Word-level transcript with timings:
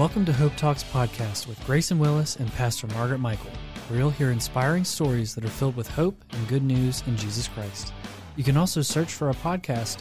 Welcome 0.00 0.24
to 0.24 0.32
Hope 0.32 0.56
Talks 0.56 0.82
podcast 0.82 1.46
with 1.46 1.62
Grayson 1.66 1.98
Willis 1.98 2.36
and 2.36 2.50
Pastor 2.54 2.86
Margaret 2.86 3.18
Michael, 3.18 3.50
where 3.86 3.98
you'll 3.98 4.08
hear 4.08 4.30
inspiring 4.30 4.82
stories 4.82 5.34
that 5.34 5.44
are 5.44 5.50
filled 5.50 5.76
with 5.76 5.90
hope 5.90 6.16
and 6.32 6.48
good 6.48 6.62
news 6.62 7.02
in 7.06 7.18
Jesus 7.18 7.48
Christ. 7.48 7.92
You 8.34 8.42
can 8.42 8.56
also 8.56 8.80
search 8.80 9.12
for 9.12 9.26
our 9.26 9.34
podcast 9.34 9.98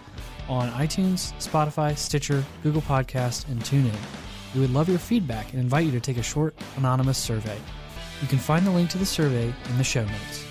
on 0.48 0.72
iTunes, 0.72 1.34
Spotify, 1.46 1.98
Stitcher, 1.98 2.46
Google 2.64 2.82
Podcast, 2.82 3.50
and 3.50 3.59
TuneIn. 3.59 3.93
We 4.55 4.62
would 4.62 4.73
love 4.73 4.88
your 4.88 5.00
feedback 5.00 5.52
and 5.52 5.59
invite 5.59 5.84
you 5.84 5.91
to 5.91 6.00
take 6.00 6.16
a 6.18 6.23
short 6.23 6.55
anonymous 6.77 7.18
survey. 7.18 7.57
You 8.21 8.29
can 8.29 8.39
find 8.39 8.66
the 8.66 8.71
link 8.71 8.89
to 8.91 8.97
the 8.97 9.05
survey 9.05 9.54
in 9.70 9.77
the 9.77 9.84
show 9.84 10.05
notes. 10.05 10.45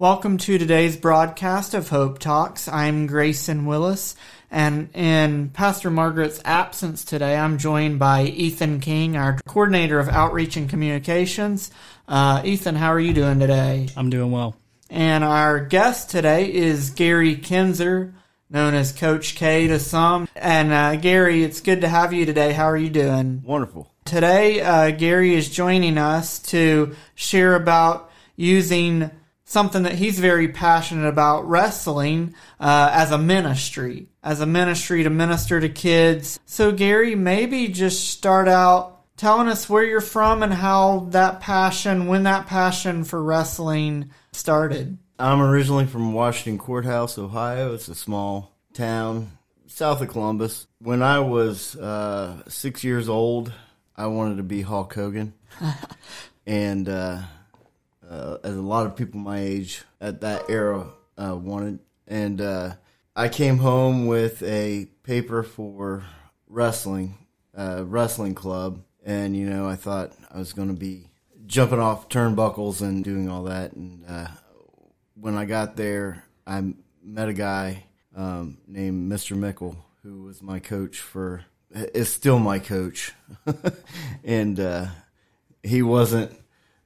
Welcome 0.00 0.38
to 0.38 0.56
today's 0.56 0.96
broadcast 0.96 1.74
of 1.74 1.90
Hope 1.90 2.20
Talks. 2.20 2.68
I'm 2.68 3.06
Grayson 3.06 3.66
Willis, 3.66 4.16
and 4.50 4.88
in 4.94 5.50
Pastor 5.50 5.90
Margaret's 5.90 6.40
absence 6.42 7.04
today, 7.04 7.36
I'm 7.36 7.58
joined 7.58 7.98
by 7.98 8.22
Ethan 8.22 8.80
King, 8.80 9.18
our 9.18 9.38
coordinator 9.46 9.98
of 9.98 10.08
outreach 10.08 10.56
and 10.56 10.70
communications. 10.70 11.70
Uh, 12.08 12.40
Ethan, 12.46 12.76
how 12.76 12.94
are 12.94 12.98
you 12.98 13.12
doing 13.12 13.40
today? 13.40 13.90
I'm 13.94 14.08
doing 14.08 14.30
well. 14.30 14.56
And 14.88 15.22
our 15.22 15.60
guest 15.60 16.08
today 16.08 16.50
is 16.50 16.88
Gary 16.88 17.36
Kinzer, 17.36 18.14
known 18.48 18.72
as 18.72 18.92
Coach 18.92 19.34
K 19.34 19.66
to 19.66 19.78
some. 19.78 20.28
And 20.34 20.72
uh, 20.72 20.96
Gary, 20.96 21.44
it's 21.44 21.60
good 21.60 21.82
to 21.82 21.88
have 21.88 22.14
you 22.14 22.24
today. 22.24 22.52
How 22.54 22.64
are 22.64 22.76
you 22.78 22.88
doing? 22.88 23.42
Wonderful. 23.44 23.92
Today, 24.06 24.62
uh, 24.62 24.92
Gary 24.92 25.34
is 25.34 25.50
joining 25.50 25.98
us 25.98 26.38
to 26.44 26.96
share 27.16 27.54
about 27.54 28.10
using 28.34 29.10
something 29.50 29.82
that 29.82 29.96
he's 29.96 30.20
very 30.20 30.46
passionate 30.46 31.08
about 31.08 31.48
wrestling 31.48 32.32
uh, 32.60 32.88
as 32.92 33.10
a 33.10 33.18
ministry, 33.18 34.06
as 34.22 34.40
a 34.40 34.46
ministry 34.46 35.02
to 35.02 35.10
minister 35.10 35.58
to 35.60 35.68
kids. 35.68 36.38
So, 36.46 36.70
Gary, 36.70 37.16
maybe 37.16 37.66
just 37.66 38.10
start 38.10 38.46
out 38.46 39.00
telling 39.16 39.48
us 39.48 39.68
where 39.68 39.82
you're 39.82 40.00
from 40.00 40.44
and 40.44 40.54
how 40.54 41.08
that 41.10 41.40
passion, 41.40 42.06
when 42.06 42.22
that 42.22 42.46
passion 42.46 43.02
for 43.02 43.20
wrestling 43.20 44.10
started. 44.30 44.98
I'm 45.18 45.42
originally 45.42 45.86
from 45.86 46.12
Washington 46.12 46.56
Court 46.56 46.84
House, 46.84 47.18
Ohio. 47.18 47.74
It's 47.74 47.88
a 47.88 47.94
small 47.96 48.56
town 48.72 49.32
south 49.66 50.00
of 50.00 50.10
Columbus. 50.10 50.68
When 50.78 51.02
I 51.02 51.18
was 51.18 51.74
uh, 51.74 52.48
six 52.48 52.84
years 52.84 53.08
old, 53.08 53.52
I 53.96 54.06
wanted 54.06 54.36
to 54.36 54.44
be 54.44 54.62
Hulk 54.62 54.94
Hogan. 54.94 55.34
and 56.46 56.88
uh, 56.88 57.22
uh, 58.10 58.38
as 58.42 58.56
a 58.56 58.60
lot 58.60 58.86
of 58.86 58.96
people 58.96 59.20
my 59.20 59.40
age 59.40 59.82
at 60.00 60.20
that 60.20 60.50
era 60.50 60.88
uh, 61.16 61.36
wanted. 61.36 61.78
And 62.06 62.40
uh, 62.40 62.74
I 63.14 63.28
came 63.28 63.58
home 63.58 64.06
with 64.06 64.42
a 64.42 64.86
paper 65.04 65.42
for 65.42 66.04
wrestling, 66.48 67.16
uh, 67.56 67.84
wrestling 67.86 68.34
club, 68.34 68.82
and 69.04 69.36
you 69.36 69.48
know 69.48 69.68
I 69.68 69.76
thought 69.76 70.12
I 70.30 70.38
was 70.38 70.52
going 70.52 70.68
to 70.68 70.74
be 70.74 71.06
jumping 71.46 71.78
off 71.78 72.08
turnbuckles 72.08 72.82
and 72.82 73.04
doing 73.04 73.30
all 73.30 73.44
that. 73.44 73.72
And 73.74 74.04
uh, 74.06 74.28
when 75.14 75.36
I 75.36 75.44
got 75.44 75.76
there, 75.76 76.24
I 76.46 76.74
met 77.02 77.28
a 77.28 77.32
guy 77.32 77.84
um, 78.16 78.58
named 78.66 79.10
Mr. 79.10 79.36
Mickle 79.36 79.76
who 80.02 80.22
was 80.22 80.42
my 80.42 80.58
coach 80.58 80.98
for 80.98 81.44
is 81.72 82.12
still 82.12 82.40
my 82.40 82.58
coach, 82.58 83.12
and 84.24 84.58
uh, 84.58 84.86
he 85.62 85.82
wasn't. 85.82 86.32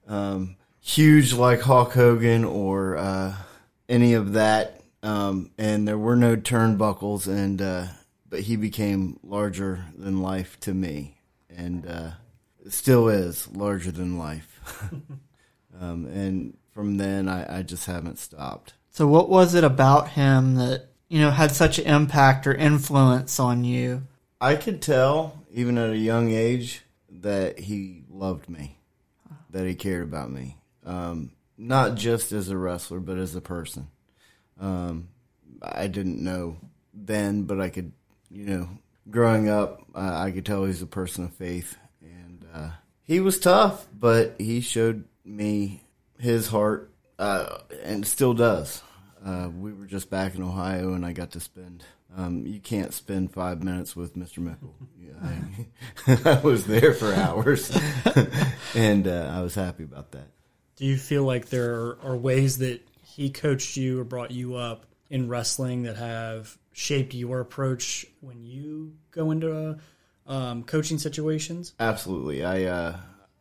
Um, 0.07 0.57
huge 0.85 1.33
like 1.33 1.61
Hulk 1.61 1.93
Hogan 1.93 2.45
or 2.45 2.95
uh, 2.95 3.33
any 3.89 4.13
of 4.13 4.33
that. 4.33 4.81
Um, 5.01 5.51
and 5.57 5.87
there 5.87 5.97
were 5.97 6.15
no 6.15 6.35
turnbuckles, 6.35 7.27
and 7.27 7.61
uh, 7.61 7.87
but 8.29 8.41
he 8.41 8.55
became 8.55 9.19
larger 9.23 9.85
than 9.95 10.21
life 10.21 10.59
to 10.61 10.73
me, 10.73 11.17
and 11.55 11.85
uh, 11.87 12.11
still 12.69 13.07
is 13.07 13.47
larger 13.49 13.91
than 13.91 14.17
life. 14.17 14.59
um, 15.79 16.05
and 16.07 16.57
from 16.73 16.97
then, 16.97 17.29
I, 17.29 17.59
I 17.59 17.61
just 17.61 17.85
haven't 17.85 18.17
stopped. 18.17 18.73
So, 18.89 19.05
what 19.05 19.29
was 19.29 19.53
it 19.53 19.63
about 19.63 20.09
him 20.09 20.55
that 20.55 20.87
you 21.07 21.19
know 21.19 21.29
had 21.29 21.51
such 21.51 21.77
an 21.77 21.85
impact 21.85 22.47
or 22.47 22.55
influence 22.55 23.39
on 23.39 23.63
you? 23.63 24.07
I 24.41 24.55
could 24.55 24.81
tell, 24.81 25.45
even 25.51 25.77
at 25.77 25.91
a 25.91 25.97
young 25.97 26.31
age, 26.31 26.81
that 27.09 27.59
he 27.59 28.05
loved 28.09 28.49
me, 28.49 28.79
that 29.51 29.67
he 29.67 29.75
cared 29.75 30.03
about 30.03 30.31
me 30.31 30.57
um, 30.85 31.31
not 31.57 31.95
just 31.95 32.31
as 32.31 32.49
a 32.49 32.57
wrestler, 32.57 32.99
but 32.99 33.17
as 33.17 33.35
a 33.35 33.41
person. 33.41 33.87
Um, 34.59 35.09
I 35.61 35.87
didn't 35.87 36.23
know 36.23 36.57
then, 36.93 37.43
but 37.43 37.59
I 37.59 37.69
could, 37.69 37.91
you 38.29 38.45
know, 38.45 38.69
growing 39.09 39.49
up, 39.49 39.83
uh, 39.93 40.13
I 40.13 40.31
could 40.31 40.45
tell 40.45 40.65
he's 40.65 40.81
a 40.81 40.87
person 40.87 41.25
of 41.25 41.33
faith, 41.33 41.77
and 42.01 42.45
uh, 42.53 42.69
he 43.03 43.19
was 43.19 43.39
tough, 43.39 43.87
but 43.97 44.35
he 44.37 44.61
showed 44.61 45.05
me 45.23 45.83
his 46.19 46.47
heart, 46.47 46.91
uh, 47.19 47.59
and 47.83 48.05
still 48.05 48.33
does. 48.33 48.81
Uh, 49.25 49.49
we 49.49 49.73
were 49.73 49.85
just 49.85 50.09
back 50.09 50.35
in 50.35 50.43
Ohio, 50.43 50.93
and 50.93 51.05
I 51.05 51.13
got 51.13 51.31
to 51.31 51.39
spend. 51.39 51.83
Um, 52.15 52.45
you 52.45 52.59
can't 52.59 52.93
spend 52.93 53.33
five 53.33 53.63
minutes 53.63 53.95
with 53.95 54.15
Mr. 54.15 54.37
Mickle. 54.37 54.75
Yeah, 54.97 55.13
I, 56.07 56.29
I, 56.37 56.39
was 56.41 56.65
there 56.65 56.93
for 56.93 57.13
hours, 57.13 57.75
and 58.75 59.07
uh, 59.07 59.33
I 59.35 59.41
was 59.41 59.55
happy 59.55 59.83
about 59.83 60.11
that. 60.11 60.29
Do 60.75 60.85
you 60.85 60.97
feel 60.97 61.23
like 61.23 61.49
there 61.49 61.97
are 62.03 62.17
ways 62.17 62.57
that 62.59 62.85
he 63.03 63.29
coached 63.29 63.77
you 63.77 63.99
or 63.99 64.03
brought 64.03 64.31
you 64.31 64.55
up 64.55 64.85
in 65.09 65.29
wrestling 65.29 65.83
that 65.83 65.95
have 65.95 66.57
shaped 66.73 67.13
your 67.13 67.39
approach 67.39 68.05
when 68.19 68.43
you 68.43 68.93
go 69.11 69.31
into 69.31 69.77
um, 70.27 70.63
coaching 70.63 70.97
situations? 70.97 71.73
Absolutely. 71.79 72.43
I 72.43 72.63
uh, 72.65 72.97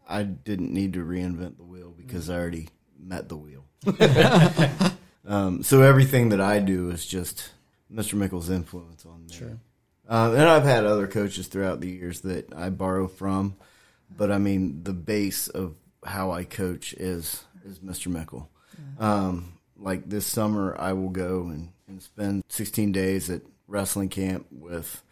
I 0.09 0.22
didn't 0.22 0.72
need 0.72 0.93
to 0.95 1.05
reinvent 1.05 1.56
the 1.56 1.65
wheel 1.65 1.93
because 1.97 2.31
I 2.31 2.39
already 2.39 2.69
met 2.99 3.28
the 3.28 3.37
wheel. 3.37 3.65
um, 5.27 5.62
so 5.62 5.83
everything 5.83 6.28
that 6.31 6.41
I 6.41 6.61
do 6.61 6.91
is 6.91 7.05
just 7.05 7.51
Mr. 7.93 8.15
Mickle's 8.15 8.51
influence 8.51 9.05
on 9.05 9.27
me. 9.27 9.34
Sure. 9.34 9.59
Um, 10.09 10.33
and 10.34 10.43
I've 10.43 10.65
had 10.65 10.84
other 10.84 11.06
coaches 11.06 11.49
throughout 11.49 11.81
the 11.81 11.89
years 11.89 12.21
that 12.22 12.53
I 12.55 12.71
borrow 12.71 13.09
from, 13.09 13.56
but 14.15 14.31
I 14.31 14.39
mean 14.39 14.83
the 14.84 14.93
base 14.93 15.49
of 15.49 15.75
how 16.04 16.31
I 16.31 16.44
coach 16.44 16.92
is 16.94 17.44
is 17.65 17.78
Mr. 17.78 18.09
Mickle. 18.09 18.50
Um, 18.98 19.54
like 19.76 20.09
this 20.09 20.26
summer, 20.26 20.76
I 20.78 20.92
will 20.92 21.09
go 21.09 21.48
and, 21.48 21.70
and 21.88 22.03
spend 22.03 22.44
16 22.48 22.92
days 22.92 23.31
at 23.31 23.42
wrestling 23.66 24.09
camp 24.09 24.47
with 24.50 25.03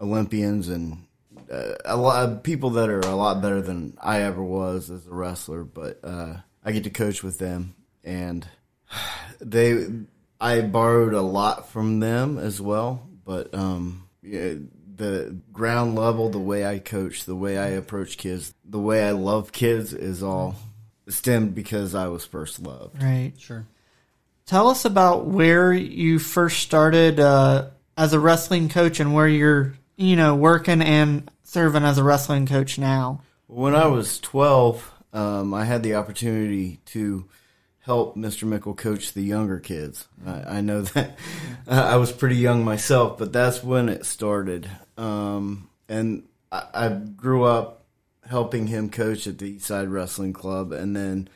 Olympians 0.00 0.68
and 0.68 1.06
uh, 1.50 1.74
a 1.84 1.96
lot 1.96 2.28
of 2.28 2.42
people 2.42 2.70
that 2.70 2.88
are 2.88 3.00
a 3.00 3.14
lot 3.14 3.42
better 3.42 3.62
than 3.62 3.96
I 4.00 4.22
ever 4.22 4.42
was 4.42 4.90
as 4.90 5.06
a 5.06 5.14
wrestler. 5.14 5.64
But 5.64 6.00
uh, 6.02 6.36
I 6.64 6.72
get 6.72 6.84
to 6.84 6.90
coach 6.90 7.22
with 7.22 7.38
them, 7.38 7.74
and 8.04 8.46
they 9.40 9.86
I 10.40 10.60
borrowed 10.62 11.14
a 11.14 11.22
lot 11.22 11.70
from 11.70 12.00
them 12.00 12.38
as 12.38 12.60
well. 12.60 13.08
But 13.24 13.54
um, 13.54 14.08
yeah, 14.22 14.54
the 14.94 15.36
ground 15.52 15.94
level, 15.94 16.28
the 16.28 16.38
way 16.38 16.66
I 16.66 16.78
coach, 16.78 17.24
the 17.24 17.36
way 17.36 17.58
I 17.58 17.68
approach 17.68 18.16
kids, 18.16 18.54
the 18.64 18.78
way 18.78 19.06
I 19.06 19.12
love 19.12 19.52
kids 19.52 19.92
is 19.92 20.22
all 20.22 20.56
stemmed 21.08 21.54
because 21.54 21.94
I 21.94 22.08
was 22.08 22.24
first 22.24 22.60
loved. 22.60 23.02
Right. 23.02 23.32
Sure. 23.38 23.66
Tell 24.46 24.68
us 24.68 24.84
about 24.84 25.26
where 25.26 25.72
you 25.72 26.18
first 26.18 26.60
started 26.60 27.20
uh, 27.20 27.68
as 27.96 28.12
a 28.12 28.20
wrestling 28.20 28.68
coach 28.68 29.00
and 29.00 29.14
where 29.14 29.28
you're, 29.28 29.74
you 29.96 30.16
know, 30.16 30.34
working 30.34 30.82
and 30.82 31.30
serving 31.44 31.84
as 31.84 31.98
a 31.98 32.04
wrestling 32.04 32.46
coach 32.46 32.78
now. 32.78 33.22
When 33.46 33.74
I 33.74 33.86
was 33.86 34.18
12, 34.20 34.92
um, 35.12 35.54
I 35.54 35.64
had 35.64 35.82
the 35.82 35.94
opportunity 35.94 36.80
to 36.86 37.26
help 37.82 38.16
Mr. 38.16 38.44
Mickle 38.44 38.74
coach 38.74 39.12
the 39.12 39.22
younger 39.22 39.58
kids. 39.58 40.08
I, 40.24 40.58
I 40.58 40.60
know 40.60 40.82
that 40.82 41.18
I 41.66 41.96
was 41.96 42.12
pretty 42.12 42.36
young 42.36 42.64
myself, 42.64 43.18
but 43.18 43.32
that's 43.32 43.62
when 43.62 43.88
it 43.88 44.06
started. 44.06 44.70
Um, 44.96 45.68
and 45.88 46.24
I, 46.50 46.64
I, 46.72 46.88
grew 46.88 47.44
up 47.44 47.84
helping 48.28 48.68
him 48.68 48.88
coach 48.88 49.26
at 49.26 49.38
the 49.38 49.56
Eastside 49.56 49.90
Wrestling 49.90 50.32
Club, 50.32 50.70
and 50.72 50.94
then 50.94 51.28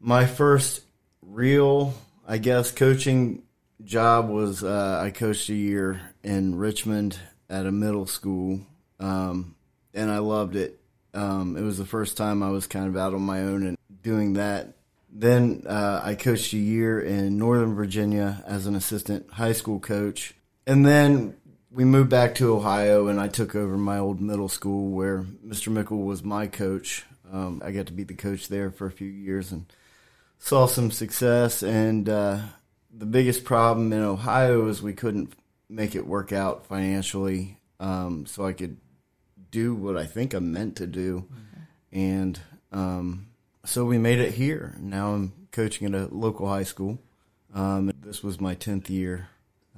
my 0.00 0.24
first 0.24 0.82
real, 1.20 1.94
I 2.26 2.38
guess, 2.38 2.70
coaching 2.70 3.42
job 3.84 4.30
was 4.30 4.64
uh, 4.64 5.00
I 5.02 5.10
coached 5.10 5.48
a 5.50 5.54
year 5.54 6.00
in 6.22 6.56
Richmond 6.56 7.18
at 7.50 7.66
a 7.66 7.72
middle 7.72 8.06
school, 8.06 8.60
um, 8.98 9.56
and 9.92 10.10
I 10.10 10.18
loved 10.18 10.56
it. 10.56 10.80
Um, 11.12 11.56
it 11.56 11.62
was 11.62 11.76
the 11.76 11.84
first 11.84 12.16
time 12.16 12.42
I 12.42 12.50
was 12.50 12.66
kind 12.66 12.86
of 12.86 12.96
out 12.96 13.14
on 13.14 13.22
my 13.22 13.40
own 13.40 13.66
and 13.66 13.76
doing 14.02 14.34
that 14.34 14.74
then 15.16 15.62
uh, 15.66 16.00
I 16.02 16.16
coached 16.16 16.52
a 16.52 16.58
year 16.58 17.00
in 17.00 17.38
Northern 17.38 17.74
Virginia 17.74 18.42
as 18.46 18.66
an 18.66 18.74
assistant 18.74 19.30
high 19.30 19.52
school 19.52 19.78
coach. 19.78 20.34
And 20.66 20.84
then 20.84 21.36
we 21.70 21.84
moved 21.84 22.10
back 22.10 22.34
to 22.36 22.52
Ohio, 22.52 23.06
and 23.06 23.20
I 23.20 23.28
took 23.28 23.54
over 23.54 23.76
my 23.76 23.98
old 23.98 24.20
middle 24.20 24.48
school 24.48 24.90
where 24.90 25.22
Mr. 25.22 25.68
Mickle 25.68 26.02
was 26.02 26.24
my 26.24 26.48
coach. 26.48 27.04
Um, 27.32 27.62
I 27.64 27.70
got 27.70 27.86
to 27.86 27.92
be 27.92 28.02
the 28.02 28.14
coach 28.14 28.48
there 28.48 28.72
for 28.72 28.86
a 28.86 28.92
few 28.92 29.08
years 29.08 29.52
and 29.52 29.66
saw 30.38 30.66
some 30.66 30.90
success. 30.90 31.62
And 31.62 32.08
uh, 32.08 32.40
the 32.92 33.06
biggest 33.06 33.44
problem 33.44 33.92
in 33.92 34.02
Ohio 34.02 34.66
is 34.66 34.82
we 34.82 34.94
couldn't 34.94 35.32
make 35.68 35.94
it 35.94 36.06
work 36.06 36.32
out 36.32 36.66
financially. 36.66 37.58
um, 37.78 38.26
so 38.26 38.44
I 38.44 38.52
could 38.52 38.78
do 39.50 39.74
what 39.74 39.96
I 39.96 40.06
think 40.06 40.34
I'm 40.34 40.52
meant 40.52 40.76
to 40.76 40.86
do. 40.86 41.28
And 41.92 42.40
um, 42.72 43.28
so 43.64 43.84
we 43.84 43.98
made 43.98 44.18
it 44.18 44.34
here. 44.34 44.74
Now 44.78 45.14
I'm 45.14 45.32
coaching 45.52 45.86
at 45.86 45.94
a 45.94 46.14
local 46.14 46.48
high 46.48 46.64
school. 46.64 46.98
Um, 47.54 47.92
this 48.00 48.22
was 48.22 48.40
my 48.40 48.54
10th 48.54 48.90
year 48.90 49.28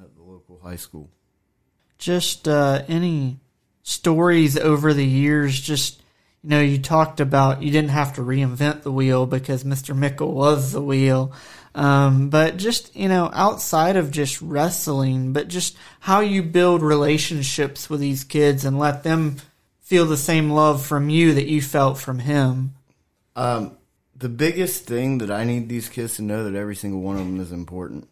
at 0.00 0.14
the 0.14 0.22
local 0.22 0.58
high 0.62 0.76
school. 0.76 1.10
Just 1.98 2.48
uh, 2.48 2.82
any 2.88 3.38
stories 3.82 4.56
over 4.58 4.92
the 4.92 5.06
years, 5.06 5.60
just 5.60 6.02
you 6.46 6.50
know, 6.50 6.60
you 6.60 6.78
talked 6.78 7.18
about 7.18 7.62
you 7.64 7.72
didn't 7.72 7.90
have 7.90 8.14
to 8.14 8.20
reinvent 8.20 8.82
the 8.82 8.92
wheel 8.92 9.26
because 9.26 9.64
Mr. 9.64 9.96
Mickle 9.96 10.32
was 10.32 10.70
the 10.70 10.80
wheel. 10.80 11.32
Um, 11.74 12.30
but 12.30 12.56
just, 12.56 12.94
you 12.94 13.08
know, 13.08 13.30
outside 13.34 13.96
of 13.96 14.12
just 14.12 14.40
wrestling, 14.40 15.32
but 15.32 15.48
just 15.48 15.76
how 15.98 16.20
you 16.20 16.44
build 16.44 16.82
relationships 16.82 17.90
with 17.90 17.98
these 17.98 18.22
kids 18.22 18.64
and 18.64 18.78
let 18.78 19.02
them 19.02 19.38
feel 19.80 20.06
the 20.06 20.16
same 20.16 20.50
love 20.50 20.86
from 20.86 21.10
you 21.10 21.34
that 21.34 21.48
you 21.48 21.60
felt 21.60 21.98
from 21.98 22.20
him. 22.20 22.75
Um, 23.36 23.76
the 24.16 24.28
biggest 24.30 24.84
thing 24.86 25.18
that 25.18 25.30
I 25.30 25.44
need 25.44 25.68
these 25.68 25.88
kids 25.88 26.16
to 26.16 26.22
know 26.22 26.44
that 26.44 26.54
every 26.54 26.74
single 26.74 27.02
one 27.02 27.16
of 27.16 27.24
them 27.24 27.38
is 27.38 27.52
important. 27.52 28.08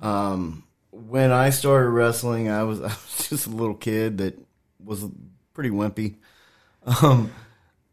Um, 0.00 0.64
when 0.90 1.30
I 1.30 1.50
started 1.50 1.90
wrestling, 1.90 2.48
I 2.48 2.64
was, 2.64 2.80
I 2.80 2.86
was 2.86 3.28
just 3.28 3.46
a 3.46 3.50
little 3.50 3.74
kid 3.74 4.18
that 4.18 4.38
was 4.82 5.04
pretty 5.52 5.70
wimpy. 5.70 6.16
Um, 7.02 7.30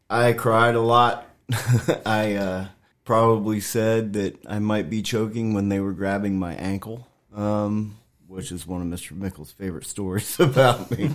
I 0.08 0.32
cried 0.32 0.74
a 0.74 0.80
lot. 0.80 1.28
I 2.06 2.34
uh, 2.34 2.66
probably 3.04 3.60
said 3.60 4.14
that 4.14 4.38
I 4.46 4.58
might 4.58 4.88
be 4.88 5.02
choking 5.02 5.52
when 5.52 5.68
they 5.68 5.80
were 5.80 5.92
grabbing 5.92 6.38
my 6.38 6.54
ankle, 6.54 7.06
um, 7.34 7.98
which 8.26 8.50
is 8.50 8.66
one 8.66 8.80
of 8.80 8.88
Mr. 8.88 9.12
Mickle's 9.16 9.52
favorite 9.52 9.86
stories 9.86 10.40
about 10.40 10.90
me. 10.90 11.10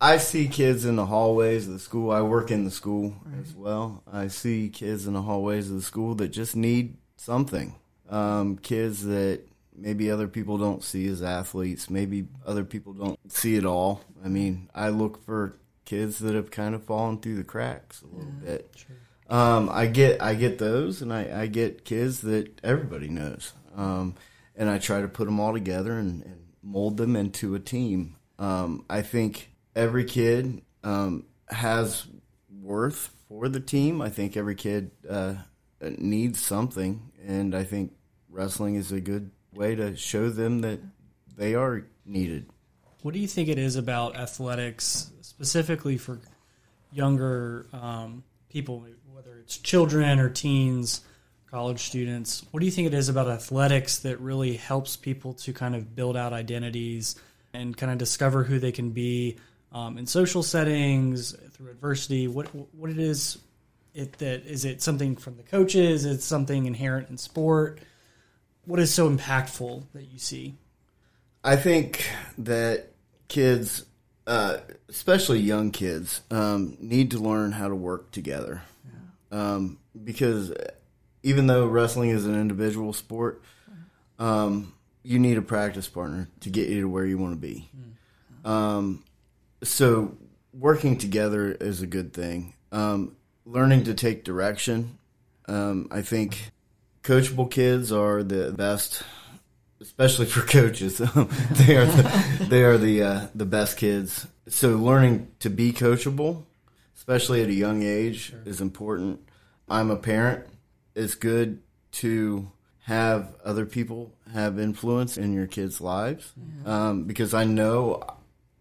I 0.00 0.18
see 0.18 0.46
kids 0.48 0.84
in 0.84 0.96
the 0.96 1.06
hallways 1.06 1.66
of 1.66 1.72
the 1.72 1.78
school. 1.78 2.10
I 2.10 2.22
work 2.22 2.50
in 2.50 2.64
the 2.64 2.70
school 2.70 3.14
as 3.40 3.52
well. 3.54 4.02
I 4.10 4.28
see 4.28 4.68
kids 4.68 5.06
in 5.06 5.14
the 5.14 5.22
hallways 5.22 5.70
of 5.70 5.76
the 5.76 5.82
school 5.82 6.14
that 6.16 6.28
just 6.28 6.54
need 6.54 6.96
something. 7.16 7.74
Um, 8.08 8.58
kids 8.58 9.04
that 9.04 9.42
maybe 9.76 10.10
other 10.10 10.28
people 10.28 10.56
don't 10.56 10.84
see 10.84 11.06
as 11.08 11.22
athletes. 11.22 11.90
Maybe 11.90 12.28
other 12.46 12.64
people 12.64 12.92
don't 12.92 13.18
see 13.30 13.56
it 13.56 13.64
all. 13.64 14.02
I 14.24 14.28
mean, 14.28 14.70
I 14.74 14.90
look 14.90 15.24
for 15.24 15.56
kids 15.84 16.18
that 16.20 16.34
have 16.34 16.50
kind 16.50 16.74
of 16.74 16.84
fallen 16.84 17.18
through 17.18 17.36
the 17.36 17.44
cracks 17.44 18.02
a 18.02 18.06
little 18.06 18.32
yeah, 18.42 18.50
bit. 18.50 18.84
Um, 19.28 19.68
I 19.70 19.86
get 19.86 20.22
I 20.22 20.34
get 20.34 20.58
those, 20.58 21.02
and 21.02 21.12
I, 21.12 21.42
I 21.42 21.46
get 21.46 21.84
kids 21.84 22.20
that 22.22 22.60
everybody 22.62 23.08
knows, 23.08 23.52
um, 23.76 24.14
and 24.56 24.70
I 24.70 24.78
try 24.78 25.02
to 25.02 25.08
put 25.08 25.26
them 25.26 25.38
all 25.38 25.52
together 25.52 25.98
and, 25.98 26.22
and 26.22 26.46
mold 26.62 26.96
them 26.96 27.14
into 27.14 27.54
a 27.54 27.60
team. 27.60 28.16
Um, 28.38 28.86
I 28.88 29.02
think 29.02 29.50
every 29.78 30.04
kid 30.04 30.60
um, 30.82 31.24
has 31.48 32.06
worth 32.60 33.14
for 33.28 33.48
the 33.48 33.60
team. 33.60 34.02
I 34.02 34.10
think 34.10 34.36
every 34.36 34.56
kid 34.56 34.90
uh, 35.08 35.34
needs 35.80 36.40
something, 36.40 37.12
and 37.24 37.54
I 37.54 37.62
think 37.62 37.92
wrestling 38.28 38.74
is 38.74 38.90
a 38.90 39.00
good 39.00 39.30
way 39.54 39.76
to 39.76 39.96
show 39.96 40.30
them 40.30 40.60
that 40.62 40.80
they 41.36 41.54
are 41.54 41.86
needed. 42.04 42.50
What 43.02 43.14
do 43.14 43.20
you 43.20 43.28
think 43.28 43.48
it 43.48 43.58
is 43.58 43.76
about 43.76 44.16
athletics, 44.16 45.12
specifically 45.20 45.96
for 45.96 46.18
younger 46.92 47.66
um, 47.72 48.24
people, 48.48 48.84
whether 49.12 49.38
it's 49.38 49.56
children 49.58 50.18
or 50.18 50.28
teens, 50.28 51.02
college 51.48 51.80
students? 51.84 52.44
What 52.50 52.58
do 52.58 52.66
you 52.66 52.72
think 52.72 52.88
it 52.88 52.94
is 52.94 53.08
about 53.08 53.28
athletics 53.28 54.00
that 54.00 54.18
really 54.18 54.56
helps 54.56 54.96
people 54.96 55.34
to 55.34 55.52
kind 55.52 55.76
of 55.76 55.94
build 55.94 56.16
out 56.16 56.32
identities 56.32 57.14
and 57.54 57.76
kind 57.76 57.92
of 57.92 57.98
discover 57.98 58.42
who 58.42 58.58
they 58.58 58.72
can 58.72 58.90
be 58.90 59.38
um, 59.72 59.98
in 59.98 60.06
social 60.06 60.42
settings 60.42 61.34
through 61.52 61.70
adversity? 61.70 62.28
What 62.28 62.46
what 62.74 62.90
it 62.90 62.98
is? 62.98 63.38
It 63.94 64.18
that 64.18 64.46
is 64.46 64.64
it 64.64 64.82
something 64.82 65.16
from 65.16 65.36
the 65.36 65.42
coaches? 65.42 66.04
It's 66.04 66.24
something 66.24 66.66
inherent 66.66 67.10
in 67.10 67.18
sport 67.18 67.80
what 68.68 68.80
is 68.80 68.92
so 68.92 69.10
impactful 69.10 69.82
that 69.94 70.12
you 70.12 70.18
see? 70.18 70.54
I 71.42 71.56
think 71.56 72.06
that 72.36 72.92
kids, 73.26 73.86
uh, 74.26 74.58
especially 74.90 75.40
young 75.40 75.70
kids, 75.70 76.20
um, 76.30 76.76
need 76.78 77.12
to 77.12 77.18
learn 77.18 77.52
how 77.52 77.68
to 77.68 77.74
work 77.74 78.10
together. 78.10 78.62
Yeah. 79.32 79.54
Um, 79.54 79.78
because 80.04 80.52
even 81.22 81.46
though 81.46 81.66
wrestling 81.66 82.10
is 82.10 82.26
an 82.26 82.38
individual 82.38 82.92
sport, 82.92 83.42
um, 84.18 84.74
you 85.02 85.18
need 85.18 85.38
a 85.38 85.42
practice 85.42 85.88
partner 85.88 86.28
to 86.40 86.50
get 86.50 86.68
you 86.68 86.82
to 86.82 86.88
where 86.88 87.06
you 87.06 87.16
want 87.16 87.32
to 87.32 87.40
be. 87.40 87.70
Mm. 88.44 88.98
So 89.62 90.16
working 90.52 90.96
together 90.98 91.52
is 91.52 91.82
a 91.82 91.86
good 91.86 92.12
thing. 92.12 92.54
Um, 92.72 93.16
learning 93.44 93.84
to 93.84 93.94
take 93.94 94.24
direction, 94.24 94.98
um, 95.46 95.88
I 95.90 96.02
think 96.02 96.50
coachable 97.02 97.50
kids 97.50 97.90
are 97.90 98.22
the 98.22 98.52
best, 98.52 99.02
especially 99.80 100.26
for 100.26 100.42
coaches. 100.42 100.98
they 101.50 101.76
are 101.76 101.86
the, 101.86 102.46
they 102.48 102.62
are 102.64 102.78
the 102.78 103.02
uh, 103.02 103.26
the 103.34 103.46
best 103.46 103.76
kids. 103.76 104.26
So 104.48 104.76
learning 104.76 105.28
to 105.40 105.50
be 105.50 105.72
coachable, 105.72 106.44
especially 106.96 107.42
at 107.42 107.48
a 107.48 107.54
young 107.54 107.82
age, 107.82 108.30
sure. 108.30 108.42
is 108.44 108.60
important. 108.60 109.20
I'm 109.68 109.90
a 109.90 109.96
parent. 109.96 110.46
It's 110.94 111.14
good 111.14 111.62
to 111.92 112.50
have 112.80 113.34
other 113.44 113.66
people 113.66 114.14
have 114.32 114.58
influence 114.58 115.18
in 115.18 115.32
your 115.32 115.46
kids' 115.46 115.80
lives 115.80 116.32
yeah. 116.36 116.88
um, 116.88 117.04
because 117.04 117.34
I 117.34 117.44
know 117.44 118.02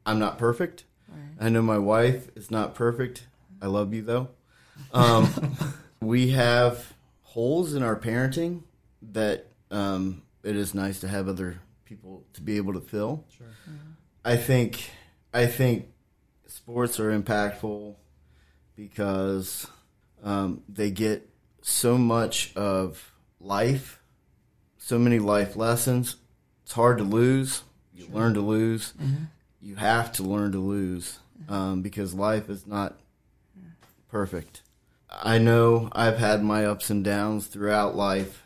I'm 0.08 0.20
not 0.20 0.38
perfect. 0.38 0.86
Right. 1.10 1.48
I 1.48 1.50
know 1.50 1.62
my 1.62 1.78
wife 1.78 2.30
is 2.36 2.50
not 2.50 2.74
perfect. 2.74 3.28
I 3.62 3.68
love 3.68 3.94
you 3.94 4.02
though. 4.02 4.30
Um, 4.94 5.58
we 6.02 6.30
have 6.30 6.94
holes 7.24 7.74
in 7.74 7.84
our 7.84 7.98
parenting 7.98 8.64
that 9.12 9.48
um, 9.70 10.24
it 10.44 10.56
is 10.56 10.74
nice 10.74 11.02
to 11.02 11.10
have 11.10 11.28
other 11.28 11.60
people 11.84 12.24
to 12.34 12.42
be 12.42 12.56
able 12.56 12.74
to 12.74 12.80
fill. 12.80 13.26
Sure. 13.38 13.48
Mm-hmm. 13.70 13.92
I 14.24 14.38
think 14.38 14.90
I 15.34 15.46
think 15.46 15.88
sports 16.48 17.00
are 17.02 17.18
impactful 17.18 17.96
because 18.76 19.68
um, 20.24 20.64
they 20.70 20.90
get 20.90 21.30
so 21.62 21.98
much 21.98 22.56
of 22.56 23.12
life, 23.42 24.00
so 24.78 24.98
many 24.98 25.20
life 25.20 25.58
lessons. 25.58 26.16
It's 26.64 26.72
hard 26.72 26.98
to 27.00 27.04
lose. 27.04 27.64
You 27.94 28.06
sure. 28.06 28.16
learn 28.16 28.34
to 28.36 28.42
lose. 28.42 28.94
Mm-hmm. 28.94 29.26
You 29.62 29.76
have 29.76 30.12
to 30.14 30.24
learn 30.24 30.52
to 30.52 30.60
lose 30.60 31.20
um, 31.50 31.82
because 31.82 32.14
life 32.14 32.50
is 32.50 32.68
not 32.68 32.98
perfect. 34.10 34.62
I 35.10 35.38
know 35.38 35.90
I've 35.94 36.18
had 36.18 36.44
my 36.44 36.66
ups 36.66 36.90
and 36.90 37.04
downs 37.04 37.48
throughout 37.48 37.96
life, 37.96 38.44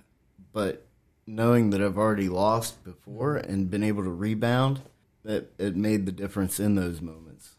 but 0.53 0.85
knowing 1.27 1.71
that 1.71 1.81
I've 1.81 1.97
already 1.97 2.29
lost 2.29 2.83
before 2.83 3.37
and 3.37 3.69
been 3.69 3.83
able 3.83 4.03
to 4.03 4.09
rebound, 4.09 4.81
that 5.23 5.51
it 5.57 5.75
made 5.75 6.05
the 6.05 6.11
difference 6.11 6.59
in 6.59 6.75
those 6.75 7.01
moments. 7.01 7.55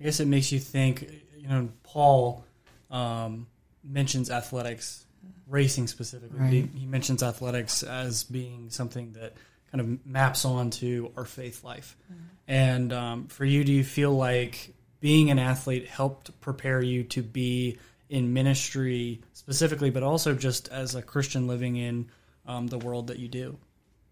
I 0.00 0.04
guess 0.04 0.20
it 0.20 0.26
makes 0.26 0.52
you 0.52 0.58
think. 0.58 1.08
You 1.36 1.48
know, 1.48 1.68
Paul 1.82 2.44
um, 2.90 3.46
mentions 3.84 4.30
athletics, 4.30 5.04
racing 5.46 5.86
specifically. 5.86 6.38
Right. 6.38 6.52
He, 6.52 6.68
he 6.74 6.86
mentions 6.86 7.22
athletics 7.22 7.82
as 7.82 8.24
being 8.24 8.68
something 8.70 9.12
that 9.12 9.34
kind 9.70 9.80
of 9.80 10.06
maps 10.06 10.44
onto 10.44 11.10
our 11.16 11.24
faith 11.24 11.64
life. 11.64 11.96
Mm-hmm. 12.12 12.22
And 12.48 12.92
um, 12.92 13.26
for 13.26 13.44
you, 13.44 13.64
do 13.64 13.72
you 13.72 13.84
feel 13.84 14.12
like 14.12 14.74
being 15.00 15.30
an 15.30 15.38
athlete 15.38 15.86
helped 15.86 16.40
prepare 16.40 16.80
you 16.80 17.04
to 17.04 17.22
be 17.22 17.78
in 18.08 18.32
ministry 18.32 19.20
specifically, 19.32 19.90
but 19.90 20.02
also 20.02 20.34
just 20.34 20.68
as 20.68 20.94
a 20.94 21.02
Christian 21.02 21.46
living 21.46 21.76
in 21.76 22.10
um, 22.46 22.68
the 22.68 22.78
world 22.78 23.08
that 23.08 23.18
you 23.18 23.28
do? 23.28 23.58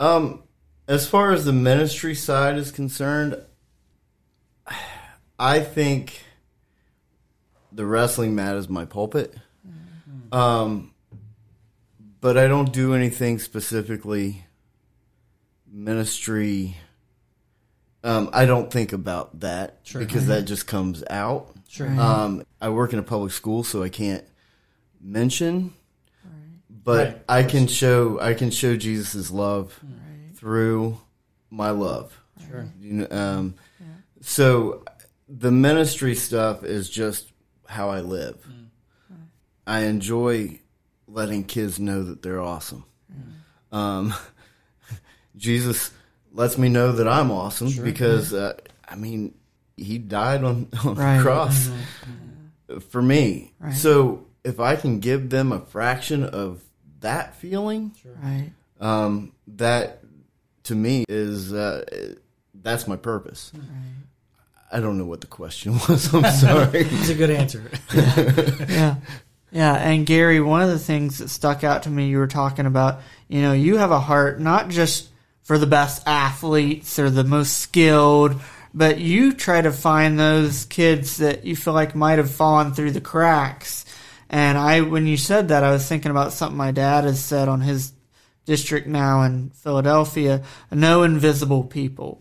Um, 0.00 0.42
as 0.88 1.08
far 1.08 1.32
as 1.32 1.44
the 1.44 1.52
ministry 1.52 2.14
side 2.14 2.58
is 2.58 2.70
concerned, 2.70 3.40
I 5.38 5.60
think 5.60 6.22
the 7.72 7.86
wrestling 7.86 8.34
mat 8.34 8.56
is 8.56 8.68
my 8.68 8.84
pulpit. 8.84 9.34
Mm-hmm. 9.66 10.34
Um, 10.34 10.94
but 12.20 12.38
I 12.38 12.46
don't 12.46 12.72
do 12.72 12.94
anything 12.94 13.38
specifically 13.38 14.46
ministry. 15.74 16.76
Um, 18.04 18.30
I 18.32 18.46
don't 18.46 18.70
think 18.70 18.92
about 18.92 19.40
that 19.40 19.80
sure. 19.82 20.00
because 20.00 20.28
that 20.28 20.42
just 20.46 20.66
comes 20.66 21.02
out. 21.10 21.54
Sure. 21.68 21.88
Um, 21.88 22.44
I 22.60 22.68
work 22.68 22.92
in 22.92 22.98
a 22.98 23.02
public 23.02 23.32
school, 23.32 23.64
so 23.64 23.82
I 23.82 23.88
can't 23.88 24.24
mention, 25.00 25.74
right. 26.24 26.32
but 26.70 27.06
right. 27.08 27.22
I 27.28 27.42
can 27.42 27.66
show 27.66 28.20
I 28.20 28.34
can 28.34 28.50
show 28.50 28.76
Jesus' 28.76 29.30
love 29.30 29.78
right. 29.82 30.36
through 30.36 31.00
my 31.50 31.70
love. 31.70 32.18
Sure. 32.48 32.68
You 32.80 32.92
know, 32.92 33.08
um, 33.10 33.54
yeah. 33.80 33.86
So 34.20 34.84
the 35.28 35.50
ministry 35.50 36.14
stuff 36.14 36.62
is 36.62 36.88
just 36.88 37.32
how 37.66 37.90
I 37.90 38.00
live. 38.00 38.36
Mm. 38.48 38.66
I 39.66 39.80
enjoy 39.84 40.60
letting 41.08 41.44
kids 41.44 41.80
know 41.80 42.02
that 42.04 42.22
they're 42.22 42.40
awesome. 42.40 42.84
Mm. 43.72 43.76
Um, 43.76 44.14
Jesus 45.36 45.90
lets 46.32 46.58
me 46.58 46.68
know 46.68 46.92
that 46.92 47.08
I'm 47.08 47.30
awesome 47.30 47.70
because 47.82 48.32
uh, 48.34 48.54
I 48.88 48.96
mean 48.96 49.34
he 49.76 49.98
died 49.98 50.44
on, 50.44 50.68
on 50.84 50.94
Right. 50.94 51.16
the 51.18 51.22
cross 51.22 51.70
for 52.90 53.02
me. 53.02 53.52
Right. 53.58 53.74
So 53.74 54.26
if 54.44 54.60
I 54.60 54.76
can 54.76 55.00
give 55.00 55.30
them 55.30 55.52
a 55.52 55.60
fraction 55.60 56.24
of 56.24 56.62
that 57.00 57.34
feeling, 57.36 57.92
Right. 58.22 58.50
um, 58.80 59.32
that 59.48 60.00
to 60.64 60.74
me 60.74 61.04
is 61.08 61.52
uh, 61.52 61.84
that's 62.54 62.86
my 62.88 62.96
purpose. 62.96 63.52
I 64.72 64.80
don't 64.80 64.98
know 64.98 65.04
what 65.04 65.20
the 65.20 65.26
question 65.28 65.72
was. 65.88 66.12
I'm 66.14 66.24
sorry. 66.32 66.80
It's 66.90 67.08
a 67.10 67.14
good 67.14 67.30
answer. 67.30 67.62
Yeah. 68.68 68.96
Yeah. 69.52 69.74
And 69.74 70.04
Gary, 70.06 70.40
one 70.40 70.62
of 70.62 70.68
the 70.70 70.78
things 70.80 71.18
that 71.18 71.28
stuck 71.28 71.62
out 71.62 71.84
to 71.84 71.90
me, 71.90 72.08
you 72.08 72.18
were 72.18 72.26
talking 72.26 72.66
about, 72.66 73.00
you 73.28 73.40
know, 73.42 73.52
you 73.52 73.76
have 73.76 73.90
a 73.92 74.00
heart 74.00 74.40
not 74.40 74.68
just 74.70 75.10
for 75.44 75.58
the 75.58 75.66
best 75.66 76.02
athletes 76.06 76.98
or 76.98 77.10
the 77.10 77.22
most 77.22 77.58
skilled, 77.58 78.40
but 78.72 78.98
you 78.98 79.32
try 79.32 79.60
to 79.60 79.70
find 79.70 80.18
those 80.18 80.64
kids 80.64 81.18
that 81.18 81.44
you 81.44 81.54
feel 81.54 81.74
like 81.74 81.94
might 81.94 82.18
have 82.18 82.30
fallen 82.30 82.72
through 82.72 82.90
the 82.90 83.00
cracks. 83.00 83.84
And 84.28 84.58
I, 84.58 84.80
when 84.80 85.06
you 85.06 85.16
said 85.16 85.48
that, 85.48 85.62
I 85.62 85.70
was 85.70 85.86
thinking 85.86 86.10
about 86.10 86.32
something 86.32 86.56
my 86.56 86.72
dad 86.72 87.04
has 87.04 87.22
said 87.22 87.48
on 87.48 87.60
his 87.60 87.92
district 88.46 88.86
now 88.86 89.22
in 89.22 89.50
Philadelphia 89.50 90.42
no 90.72 91.02
invisible 91.04 91.62
people. 91.62 92.20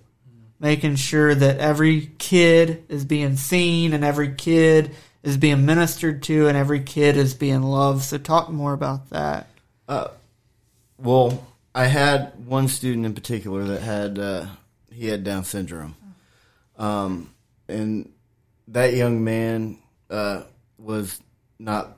Making 0.60 0.96
sure 0.96 1.34
that 1.34 1.58
every 1.58 2.12
kid 2.20 2.86
is 2.88 3.04
being 3.04 3.36
seen 3.36 3.94
and 3.94 4.04
every 4.04 4.34
kid 4.34 4.96
is 5.22 5.36
being 5.38 5.66
ministered 5.66 6.24
to 6.24 6.48
and 6.48 6.56
every 6.56 6.82
kid 6.82 7.18
is 7.18 7.34
being 7.34 7.64
loved. 7.64 8.04
So, 8.04 8.18
talk 8.18 8.50
more 8.50 8.72
about 8.72 9.10
that. 9.10 9.48
Uh, 9.90 10.10
well, 10.98 11.46
I 11.76 11.86
had 11.86 12.46
one 12.46 12.68
student 12.68 13.06
in 13.06 13.14
particular 13.14 13.64
that 13.64 13.82
had 13.82 14.20
uh, 14.20 14.46
he 14.92 15.08
had 15.08 15.24
Down 15.24 15.44
syndrome, 15.44 15.96
um, 16.78 17.34
and 17.68 18.12
that 18.68 18.94
young 18.94 19.24
man 19.24 19.80
uh, 20.10 20.44
was 20.78 21.20
not 21.58 21.98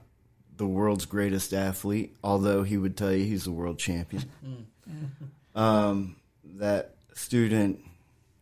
the 0.57 0.65
world's 0.65 1.05
greatest 1.05 1.53
athlete, 1.53 2.15
although 2.23 2.63
he 2.63 2.77
would 2.77 2.95
tell 2.95 3.11
you 3.11 3.25
he's 3.25 3.47
a 3.47 3.51
world 3.51 3.77
champion. 3.77 4.23
um, 5.55 6.15
that 6.55 6.95
student, 7.13 7.81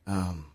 um, 0.05 0.45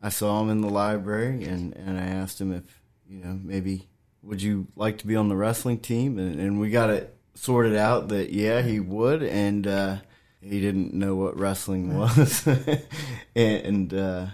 I 0.00 0.08
saw 0.08 0.40
him 0.40 0.48
in 0.48 0.62
the 0.62 0.70
library, 0.70 1.44
and, 1.44 1.76
and 1.76 1.98
I 1.98 2.04
asked 2.04 2.40
him 2.40 2.52
if 2.52 2.80
you 3.06 3.22
know 3.22 3.38
maybe 3.42 3.88
would 4.22 4.40
you 4.40 4.68
like 4.76 4.98
to 4.98 5.06
be 5.06 5.16
on 5.16 5.28
the 5.28 5.36
wrestling 5.36 5.78
team, 5.78 6.18
and, 6.18 6.40
and 6.40 6.58
we 6.58 6.70
got 6.70 6.88
it 6.90 7.14
sorted 7.34 7.76
out 7.76 8.08
that 8.08 8.32
yeah 8.32 8.62
he 8.62 8.80
would, 8.80 9.22
and 9.22 9.66
uh, 9.66 9.96
he 10.42 10.60
didn't 10.60 10.92
know 10.92 11.14
what 11.14 11.38
wrestling 11.38 11.96
was, 11.98 12.46
and, 13.36 13.94
uh, 13.94 14.26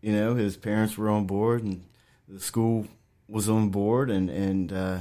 you 0.00 0.12
know 0.12 0.34
his 0.34 0.56
parents 0.56 0.98
were 0.98 1.08
on 1.08 1.26
board, 1.26 1.62
and 1.62 1.82
the 2.28 2.40
school 2.40 2.86
was 3.28 3.48
on 3.48 3.70
board, 3.70 4.10
and 4.10 4.28
and 4.28 4.72
uh, 4.72 5.00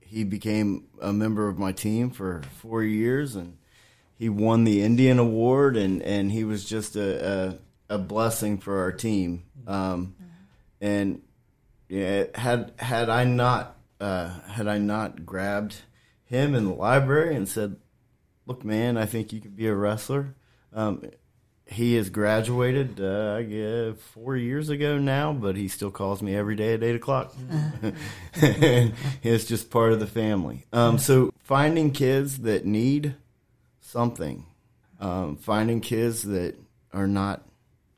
he 0.00 0.22
became 0.22 0.84
a 1.00 1.12
member 1.12 1.48
of 1.48 1.58
my 1.58 1.72
team 1.72 2.10
for 2.10 2.42
four 2.60 2.82
years, 2.82 3.34
and 3.34 3.56
he 4.16 4.28
won 4.28 4.64
the 4.64 4.82
Indian 4.82 5.18
Award, 5.18 5.76
and, 5.76 6.02
and 6.02 6.30
he 6.30 6.44
was 6.44 6.64
just 6.64 6.94
a, 6.94 7.58
a, 7.90 7.94
a 7.96 7.98
blessing 7.98 8.58
for 8.58 8.80
our 8.80 8.92
team. 8.92 9.44
Um, 9.66 10.14
and 10.80 11.22
yeah, 11.88 12.24
had 12.34 12.72
had 12.78 13.08
I 13.08 13.24
not 13.24 13.76
uh, 14.00 14.28
had 14.42 14.68
I 14.68 14.78
not 14.78 15.26
grabbed 15.26 15.76
him 16.24 16.54
in 16.54 16.64
the 16.64 16.74
library 16.74 17.34
and 17.34 17.48
said, 17.48 17.76
"Look, 18.46 18.64
man, 18.64 18.96
I 18.96 19.06
think 19.06 19.32
you 19.32 19.40
could 19.40 19.56
be 19.56 19.66
a 19.66 19.74
wrestler." 19.74 20.34
Um, 20.72 21.02
he 21.66 21.94
has 21.94 22.10
graduated, 22.10 23.00
uh, 23.00 23.36
I 23.38 23.42
guess, 23.42 23.96
four 24.12 24.36
years 24.36 24.68
ago 24.68 24.98
now, 24.98 25.32
but 25.32 25.56
he 25.56 25.68
still 25.68 25.90
calls 25.90 26.20
me 26.20 26.36
every 26.36 26.56
day 26.56 26.74
at 26.74 26.82
eight 26.82 26.94
o'clock. 26.94 27.34
and 28.40 28.92
it's 29.22 29.46
just 29.46 29.70
part 29.70 29.92
of 29.92 30.00
the 30.00 30.06
family. 30.06 30.66
Um, 30.72 30.98
so 30.98 31.32
finding 31.38 31.90
kids 31.90 32.40
that 32.40 32.66
need 32.66 33.14
something, 33.80 34.44
um, 35.00 35.36
finding 35.36 35.80
kids 35.80 36.22
that 36.24 36.56
are 36.92 37.06
not 37.06 37.46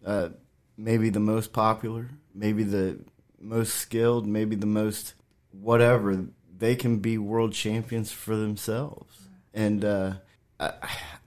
uh, 0.04 0.28
maybe 0.76 1.10
the 1.10 1.20
most 1.20 1.52
popular, 1.52 2.10
maybe 2.34 2.62
the 2.62 3.00
most 3.40 3.74
skilled, 3.74 4.26
maybe 4.26 4.54
the 4.54 4.66
most 4.66 5.14
whatever, 5.50 6.26
they 6.56 6.76
can 6.76 6.98
be 6.98 7.18
world 7.18 7.52
champions 7.52 8.12
for 8.12 8.36
themselves. 8.36 9.28
And 9.52 9.84
uh, 9.84 10.12
I, 10.58 10.72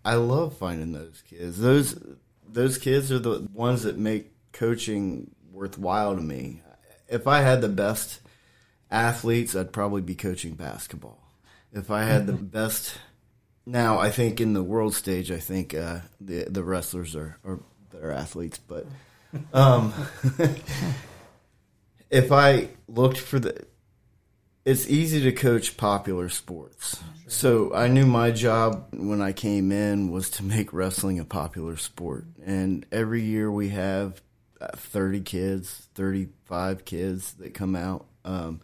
I 0.04 0.16
love 0.16 0.58
finding 0.58 0.92
those 0.92 1.24
kids. 1.30 1.60
Those 1.60 2.00
those 2.48 2.78
kids 2.78 3.12
are 3.12 3.20
the 3.20 3.48
ones 3.54 3.84
that 3.84 3.98
make 3.98 4.32
coaching 4.52 5.36
worthwhile 5.52 6.16
to 6.16 6.22
me. 6.22 6.62
If 7.08 7.28
I 7.28 7.42
had 7.42 7.62
the 7.62 7.70
best 7.70 8.22
athletes, 8.90 9.56
I'd 9.56 9.74
probably 9.74 10.02
be 10.02 10.16
coaching 10.16 10.56
basketball. 10.56 11.24
If 11.72 11.92
I 11.92 12.04
had 12.04 12.26
the 12.26 12.34
best, 12.34 12.98
now 13.66 14.00
I 14.00 14.10
think 14.10 14.42
in 14.42 14.54
the 14.54 14.64
world 14.64 14.96
stage, 14.96 15.32
I 15.32 15.38
think 15.38 15.76
uh, 15.76 16.00
the 16.20 16.46
the 16.46 16.64
wrestlers 16.64 17.16
are 17.16 17.38
are 17.44 17.60
better 17.92 18.12
athletes. 18.12 18.58
But 18.58 18.88
um, 19.54 19.94
if 22.10 22.32
I 22.32 22.70
looked 22.88 23.20
for 23.20 23.40
the, 23.40 23.66
it's 24.70 24.88
easy 24.88 25.20
to 25.24 25.32
coach 25.32 25.78
popular 25.78 26.30
sports. 26.30 27.02
So 27.26 27.74
I 27.74 27.88
knew 27.88 28.06
my 28.06 28.30
job 28.30 28.90
when 28.94 29.20
I 29.20 29.32
came 29.32 29.72
in 29.72 30.12
was 30.12 30.30
to 30.32 30.44
make 30.44 30.72
wrestling 30.72 31.20
a 31.20 31.26
popular 31.26 31.76
sport. 31.76 32.26
And 32.46 32.86
every 32.92 33.24
year 33.24 33.52
we 33.52 33.70
have 33.70 34.22
uh, 34.62 34.68
30 34.76 35.22
kids, 35.22 35.90
35 35.96 36.86
kids 36.86 37.34
that 37.40 37.56
come 37.56 37.76
out. 37.76 38.06
Um, 38.24 38.62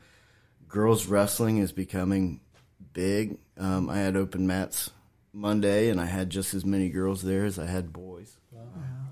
girls 0.67 1.07
wrestling 1.07 1.57
is 1.57 1.71
becoming 1.71 2.39
big. 2.93 3.39
Um, 3.57 3.89
I 3.89 3.97
had 3.97 4.15
open 4.15 4.45
mats 4.45 4.91
Monday, 5.33 5.89
and 5.89 5.99
I 5.99 6.05
had 6.05 6.29
just 6.29 6.53
as 6.53 6.63
many 6.63 6.89
girls 6.89 7.23
there 7.23 7.45
as 7.45 7.57
I 7.57 7.65
had 7.65 7.91
boys. 7.91 8.37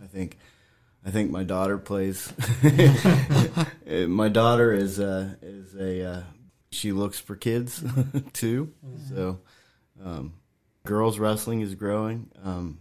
I 0.03 0.05
think, 0.05 0.37
I 1.03 1.09
think 1.09 1.31
my 1.31 1.43
daughter 1.43 1.79
plays. 1.79 2.31
my 4.07 4.29
daughter 4.29 4.71
is 4.71 4.99
uh, 4.99 5.35
is 5.41 5.73
a 5.75 6.05
uh, 6.05 6.23
she 6.73 6.91
looks 6.91 7.19
for 7.19 7.35
kids 7.35 7.83
too. 8.33 8.73
So, 9.09 9.39
um, 10.03 10.33
girls 10.85 11.19
wrestling 11.19 11.61
is 11.61 11.75
growing. 11.75 12.29
Um, 12.43 12.79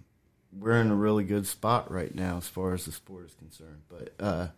we're 0.53 0.81
in 0.81 0.91
a 0.91 0.95
really 0.95 1.25
good 1.25 1.47
spot 1.47 1.91
right 1.91 2.15
now 2.15 2.37
as 2.39 2.49
far 2.49 2.75
as 2.75 2.85
the 2.85 2.93
sport 2.93 3.27
is 3.27 3.35
concerned. 3.35 3.83
But 3.89 4.15
uh, 4.21 4.49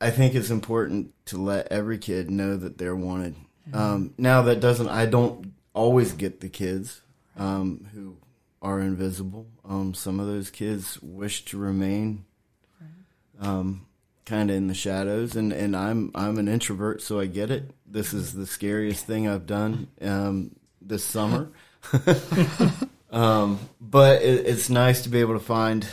I 0.00 0.10
think 0.10 0.34
it's 0.34 0.50
important 0.50 1.12
to 1.26 1.38
let 1.38 1.68
every 1.68 1.98
kid 1.98 2.30
know 2.30 2.56
that 2.56 2.78
they're 2.78 2.96
wanted. 2.96 3.36
Um, 3.72 4.14
now 4.18 4.42
that 4.42 4.60
doesn't 4.60 4.88
I 4.88 5.06
don't 5.06 5.52
always 5.72 6.12
get 6.12 6.40
the 6.40 6.48
kids 6.48 7.00
um, 7.36 7.88
who 7.94 8.16
are 8.60 8.80
invisible. 8.80 9.46
Um, 9.64 9.94
some 9.94 10.20
of 10.20 10.26
those 10.26 10.50
kids 10.50 11.00
wish 11.00 11.44
to 11.46 11.58
remain 11.58 12.24
um, 13.40 13.86
kind 14.24 14.50
of 14.50 14.56
in 14.56 14.68
the 14.68 14.74
shadows, 14.74 15.36
and, 15.36 15.52
and 15.52 15.76
I'm 15.76 16.10
I'm 16.14 16.38
an 16.38 16.48
introvert, 16.48 17.02
so 17.02 17.20
I 17.20 17.26
get 17.26 17.50
it. 17.50 17.70
This 17.86 18.12
is 18.12 18.32
the 18.32 18.46
scariest 18.46 19.06
thing 19.06 19.28
I've 19.28 19.46
done 19.46 19.88
um, 20.00 20.56
this 20.80 21.04
summer. 21.04 21.50
um, 23.10 23.58
but 23.80 24.22
it, 24.22 24.46
it's 24.46 24.70
nice 24.70 25.02
to 25.02 25.08
be 25.08 25.20
able 25.20 25.34
to 25.34 25.44
find 25.44 25.86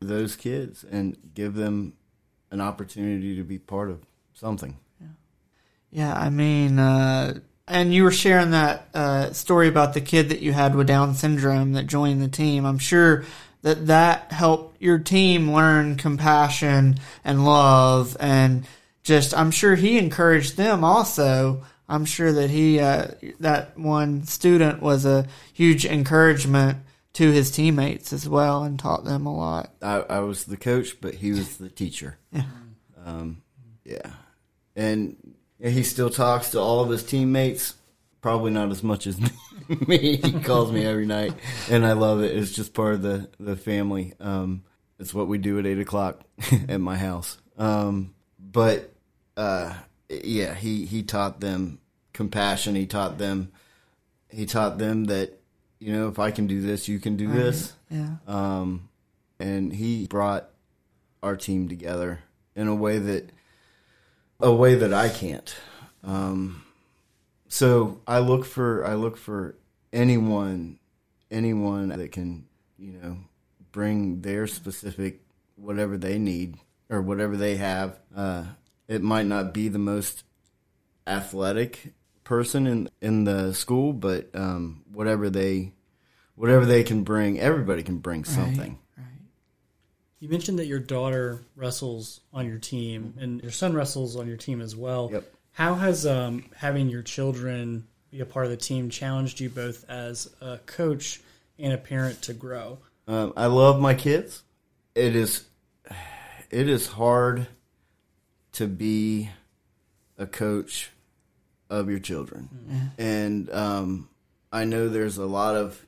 those 0.00 0.36
kids 0.36 0.84
and 0.84 1.16
give 1.34 1.54
them 1.54 1.94
an 2.50 2.60
opportunity 2.60 3.36
to 3.36 3.44
be 3.44 3.58
part 3.58 3.90
of 3.90 4.00
something. 4.34 4.78
Yeah, 5.92 6.14
I 6.14 6.30
mean, 6.30 6.78
uh, 6.78 7.40
and 7.68 7.92
you 7.92 8.02
were 8.04 8.10
sharing 8.10 8.50
that 8.52 8.88
uh, 8.94 9.32
story 9.32 9.68
about 9.68 9.92
the 9.92 10.00
kid 10.00 10.30
that 10.30 10.40
you 10.40 10.52
had 10.52 10.74
with 10.74 10.86
Down 10.86 11.14
syndrome 11.14 11.74
that 11.74 11.86
joined 11.86 12.22
the 12.22 12.28
team. 12.28 12.64
I'm 12.64 12.78
sure 12.78 13.24
that 13.62 13.86
that 13.86 14.32
helped 14.32 14.80
your 14.82 14.98
team 14.98 15.52
learn 15.52 15.96
compassion 15.96 16.98
and 17.24 17.44
love, 17.44 18.16
and 18.20 18.66
just 19.02 19.36
I'm 19.36 19.50
sure 19.50 19.74
he 19.74 19.98
encouraged 19.98 20.56
them 20.56 20.84
also. 20.84 21.64
I'm 21.88 22.04
sure 22.04 22.32
that 22.32 22.50
he 22.50 22.80
uh, 22.80 23.08
that 23.40 23.78
one 23.78 24.24
student 24.24 24.80
was 24.80 25.04
a 25.04 25.26
huge 25.52 25.84
encouragement 25.84 26.78
to 27.14 27.30
his 27.30 27.50
teammates 27.50 28.12
as 28.12 28.28
well, 28.28 28.62
and 28.62 28.78
taught 28.78 29.04
them 29.04 29.26
a 29.26 29.36
lot. 29.36 29.72
I, 29.82 29.96
I 30.08 30.18
was 30.20 30.44
the 30.44 30.56
coach, 30.56 31.00
but 31.00 31.14
he 31.14 31.32
was 31.32 31.58
the 31.58 31.68
teacher. 31.68 32.18
Yeah. 32.32 32.44
Um, 33.04 33.42
yeah. 33.84 34.12
And 34.74 35.34
he 35.60 35.82
still 35.82 36.10
talks 36.10 36.50
to 36.50 36.60
all 36.60 36.80
of 36.80 36.88
his 36.88 37.02
teammates, 37.02 37.74
probably 38.20 38.50
not 38.50 38.70
as 38.70 38.82
much 38.82 39.06
as 39.06 39.20
me. 39.20 39.28
he 39.88 40.32
calls 40.44 40.72
me 40.72 40.84
every 40.84 41.06
night, 41.06 41.32
and 41.70 41.86
I 41.86 41.92
love 41.92 42.22
it. 42.22 42.36
It's 42.36 42.52
just 42.52 42.74
part 42.74 42.94
of 42.94 43.02
the, 43.02 43.28
the 43.38 43.56
family. 43.56 44.14
Um, 44.20 44.64
it's 44.98 45.14
what 45.14 45.28
we 45.28 45.38
do 45.38 45.58
at 45.58 45.66
8 45.66 45.78
o'clock 45.80 46.22
at 46.68 46.80
my 46.80 46.96
house. 46.96 47.38
Um, 47.58 48.14
but, 48.38 48.92
uh, 49.36 49.74
yeah, 50.08 50.54
he, 50.54 50.84
he 50.84 51.02
taught 51.02 51.40
them 51.40 51.80
compassion. 52.12 52.74
He 52.74 52.86
taught 52.86 53.18
them, 53.18 53.52
he 54.28 54.46
taught 54.46 54.78
them 54.78 55.04
that, 55.04 55.40
you 55.78 55.92
know, 55.92 56.08
if 56.08 56.18
I 56.18 56.30
can 56.30 56.46
do 56.46 56.60
this, 56.60 56.88
you 56.88 56.98
can 56.98 57.16
do 57.16 57.28
this. 57.32 57.72
Yeah. 57.90 58.16
Um, 58.26 58.88
and 59.38 59.72
he 59.72 60.06
brought 60.06 60.48
our 61.22 61.36
team 61.36 61.68
together 61.68 62.20
in 62.54 62.68
a 62.68 62.74
way 62.74 62.98
that 62.98 63.30
a 64.40 64.52
way 64.52 64.74
that 64.74 64.92
I 64.92 65.08
can't. 65.08 65.54
Um, 66.04 66.64
so 67.48 68.00
I 68.06 68.18
look 68.18 68.44
for 68.44 68.84
I 68.86 68.94
look 68.94 69.16
for 69.16 69.56
anyone 69.92 70.78
anyone 71.30 71.88
that 71.88 72.12
can 72.12 72.46
you 72.78 72.92
know 72.92 73.16
bring 73.72 74.20
their 74.20 74.46
specific 74.46 75.20
whatever 75.56 75.96
they 75.96 76.18
need 76.18 76.56
or 76.90 77.00
whatever 77.00 77.36
they 77.36 77.56
have. 77.56 77.98
Uh, 78.14 78.44
it 78.86 79.02
might 79.02 79.26
not 79.26 79.54
be 79.54 79.68
the 79.68 79.78
most 79.78 80.24
athletic 81.06 81.94
person 82.24 82.66
in 82.66 82.88
in 83.00 83.24
the 83.24 83.54
school, 83.54 83.92
but 83.92 84.30
um, 84.34 84.82
whatever 84.92 85.30
they 85.30 85.72
whatever 86.34 86.66
they 86.66 86.84
can 86.84 87.02
bring, 87.02 87.40
everybody 87.40 87.82
can 87.82 87.98
bring 87.98 88.24
something. 88.24 88.78
Right. 88.96 89.06
You 90.20 90.28
mentioned 90.28 90.58
that 90.58 90.66
your 90.66 90.78
daughter 90.78 91.42
wrestles 91.56 92.20
on 92.32 92.46
your 92.46 92.58
team, 92.58 93.14
and 93.18 93.42
your 93.42 93.50
son 93.50 93.74
wrestles 93.74 94.16
on 94.16 94.28
your 94.28 94.36
team 94.36 94.60
as 94.60 94.76
well. 94.76 95.08
Yep. 95.12 95.34
How 95.52 95.74
has 95.74 96.06
um, 96.06 96.44
having 96.56 96.88
your 96.88 97.02
children 97.02 97.88
be 98.12 98.20
a 98.20 98.26
part 98.26 98.44
of 98.44 98.50
the 98.50 98.56
team 98.58 98.90
challenged 98.90 99.40
you 99.40 99.48
both 99.48 99.88
as 99.88 100.30
a 100.42 100.58
coach 100.66 101.20
and 101.58 101.72
a 101.72 101.78
parent 101.78 102.20
to 102.22 102.34
grow? 102.34 102.78
Um, 103.08 103.32
I 103.36 103.46
love 103.46 103.80
my 103.80 103.94
kids. 103.94 104.42
It 104.94 105.16
is 105.16 105.46
it 106.50 106.68
is 106.68 106.86
hard 106.88 107.48
to 108.52 108.68
be 108.68 109.30
a 110.18 110.26
coach 110.26 110.90
of 111.70 111.88
your 111.88 111.98
children, 111.98 112.92
and 112.98 113.50
um, 113.50 114.10
I 114.52 114.64
know 114.64 114.90
there's 114.90 115.16
a 115.16 115.24
lot 115.24 115.56
of 115.56 115.86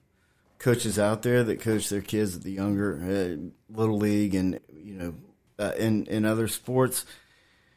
coaches 0.58 0.98
out 0.98 1.22
there 1.22 1.44
that 1.44 1.60
coach 1.60 1.90
their 1.90 2.00
kids 2.00 2.36
at 2.36 2.42
the 2.42 2.52
younger 2.52 2.98
uh, 3.02 3.76
little 3.78 3.98
league 3.98 4.34
and 4.34 4.58
you 4.74 4.94
know 4.94 5.14
uh, 5.58 5.72
in 5.78 6.06
in 6.06 6.24
other 6.24 6.48
sports. 6.48 7.04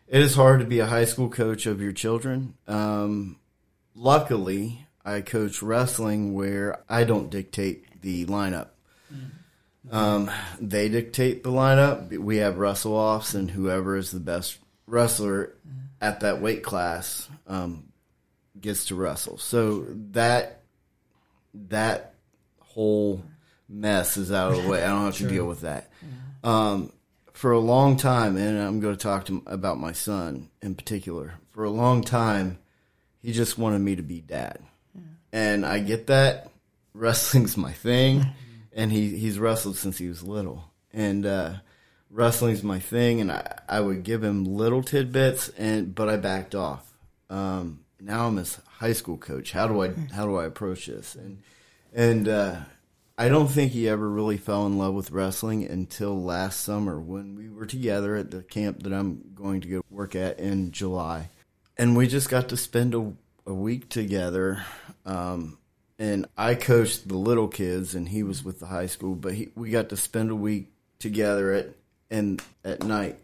It 0.07 0.21
is 0.21 0.35
hard 0.35 0.61
to 0.61 0.65
be 0.65 0.79
a 0.79 0.85
high 0.85 1.03
school 1.03 1.27
coach 1.29 1.65
of 1.65 1.81
your 1.81 1.91
children. 1.91 2.53
Um, 2.65 3.35
luckily, 3.97 4.85
I 5.03 5.21
coach 5.21 5.61
wrestling 5.61 6.33
where 6.33 6.83
I 6.87 7.03
don't 7.03 7.29
dictate 7.29 8.01
the 8.01 8.25
lineup. 8.25 8.67
Um, 9.89 10.29
they 10.59 10.89
dictate 10.89 11.43
the 11.43 11.49
lineup. 11.49 12.15
We 12.17 12.37
have 12.37 12.57
wrestle 12.57 12.93
offs, 12.93 13.33
and 13.33 13.49
whoever 13.49 13.95
is 13.95 14.11
the 14.11 14.19
best 14.19 14.57
wrestler 14.85 15.55
at 16.01 16.19
that 16.19 16.41
weight 16.41 16.61
class 16.61 17.27
um, 17.47 17.87
gets 18.59 18.85
to 18.85 18.95
wrestle. 18.95 19.37
So 19.37 19.85
that 20.11 20.61
that 21.53 22.15
whole 22.59 23.23
mess 23.69 24.17
is 24.17 24.31
out 24.31 24.53
of 24.53 24.63
the 24.63 24.69
way. 24.69 24.83
I 24.83 24.87
don't 24.87 25.05
have 25.05 25.17
to 25.17 25.27
deal 25.29 25.45
with 25.45 25.61
that. 25.61 25.89
Um, 26.43 26.91
for 27.31 27.51
a 27.51 27.59
long 27.59 27.97
time, 27.97 28.35
and 28.35 28.59
I'm 28.59 28.79
going 28.79 28.95
to 28.95 29.01
talk 29.01 29.25
to 29.27 29.41
about 29.45 29.79
my 29.79 29.93
son 29.93 30.49
in 30.61 30.75
particular. 30.75 31.35
For 31.51 31.63
a 31.63 31.69
long 31.69 32.03
time, 32.03 32.59
he 33.21 33.31
just 33.31 33.57
wanted 33.57 33.79
me 33.79 33.95
to 33.95 34.03
be 34.03 34.21
dad, 34.21 34.59
and 35.31 35.65
I 35.65 35.79
get 35.79 36.07
that. 36.07 36.49
Wrestling's 36.93 37.57
my 37.57 37.71
thing, 37.71 38.25
and 38.73 38.91
he 38.91 39.17
he's 39.17 39.39
wrestled 39.39 39.77
since 39.77 39.97
he 39.97 40.07
was 40.07 40.23
little, 40.23 40.71
and 40.93 41.25
uh, 41.25 41.53
wrestling's 42.09 42.63
my 42.63 42.79
thing. 42.79 43.21
And 43.21 43.31
I, 43.31 43.59
I 43.67 43.79
would 43.79 44.03
give 44.03 44.23
him 44.23 44.45
little 44.45 44.83
tidbits, 44.83 45.49
and 45.49 45.93
but 45.93 46.09
I 46.09 46.17
backed 46.17 46.55
off. 46.55 46.93
Um, 47.29 47.81
now 47.99 48.27
I'm 48.27 48.37
his 48.37 48.59
high 48.67 48.93
school 48.93 49.17
coach. 49.17 49.51
How 49.51 49.67
do 49.67 49.83
I 49.83 49.93
how 50.13 50.25
do 50.25 50.37
I 50.37 50.45
approach 50.45 50.87
this? 50.87 51.15
And 51.15 51.41
and 51.93 52.27
uh, 52.27 52.55
I 53.17 53.29
don't 53.29 53.47
think 53.47 53.71
he 53.71 53.89
ever 53.89 54.07
really 54.07 54.37
fell 54.37 54.67
in 54.67 54.77
love 54.77 54.93
with 54.93 55.11
wrestling 55.11 55.65
until 55.65 56.21
last 56.21 56.61
summer 56.61 56.99
when 56.99 57.35
we 57.35 57.49
were 57.49 57.65
together 57.65 58.15
at 58.15 58.29
the 58.29 58.43
camp 58.43 58.83
that 58.83 58.93
I'm 58.93 59.31
going 59.33 59.61
to 59.61 59.67
go 59.67 59.81
work 59.89 60.15
at 60.15 60.39
in 60.39 60.71
July, 60.71 61.29
and 61.77 61.95
we 61.95 62.07
just 62.07 62.29
got 62.29 62.49
to 62.49 62.57
spend 62.57 62.93
a, 62.93 63.13
a 63.45 63.53
week 63.53 63.89
together. 63.89 64.63
Um, 65.05 65.57
and 65.99 66.27
I 66.37 66.55
coached 66.55 67.07
the 67.07 67.17
little 67.17 67.47
kids, 67.47 67.95
and 67.95 68.09
he 68.09 68.23
was 68.23 68.43
with 68.43 68.59
the 68.59 68.67
high 68.67 68.85
school. 68.85 69.15
But 69.15 69.33
he, 69.33 69.49
we 69.55 69.69
got 69.69 69.89
to 69.89 69.97
spend 69.97 70.31
a 70.31 70.35
week 70.35 70.71
together 70.99 71.51
at 71.53 71.69
and 72.09 72.41
at 72.63 72.83
night. 72.83 73.17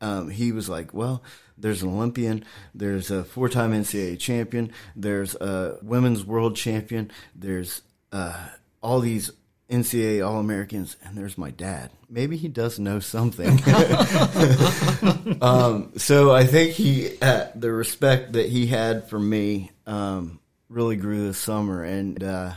Um, 0.00 0.30
he 0.30 0.52
was 0.52 0.68
like, 0.68 0.92
"Well, 0.92 1.22
there's 1.58 1.82
an 1.82 1.90
Olympian, 1.90 2.44
there's 2.74 3.10
a 3.10 3.24
four-time 3.24 3.72
NCAA 3.72 4.18
champion, 4.18 4.72
there's 4.94 5.34
a 5.36 5.78
women's 5.82 6.24
world 6.24 6.56
champion, 6.56 7.10
there's 7.34 7.82
uh, 8.12 8.48
all 8.82 9.00
these 9.00 9.30
NCAA 9.70 10.26
All 10.26 10.38
Americans, 10.38 10.96
and 11.02 11.16
there's 11.16 11.36
my 11.36 11.50
dad. 11.50 11.90
Maybe 12.08 12.36
he 12.36 12.48
does 12.48 12.78
know 12.78 13.00
something." 13.00 13.48
um, 15.42 15.92
so 15.96 16.32
I 16.32 16.44
think 16.44 16.72
he, 16.72 17.18
uh, 17.20 17.48
the 17.54 17.72
respect 17.72 18.34
that 18.34 18.48
he 18.48 18.66
had 18.66 19.08
for 19.08 19.18
me, 19.18 19.72
um, 19.86 20.40
really 20.68 20.96
grew 20.96 21.26
this 21.26 21.38
summer, 21.38 21.82
and 21.82 22.22
uh, 22.22 22.52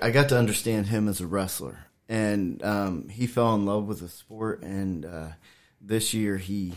I 0.00 0.10
got 0.10 0.30
to 0.30 0.38
understand 0.38 0.86
him 0.86 1.08
as 1.08 1.20
a 1.20 1.26
wrestler, 1.26 1.86
and 2.08 2.62
um, 2.64 3.08
he 3.08 3.26
fell 3.26 3.54
in 3.54 3.66
love 3.66 3.86
with 3.86 4.00
the 4.00 4.08
sport, 4.08 4.62
and 4.62 5.04
uh, 5.04 5.28
this 5.80 6.14
year 6.14 6.38
he 6.38 6.74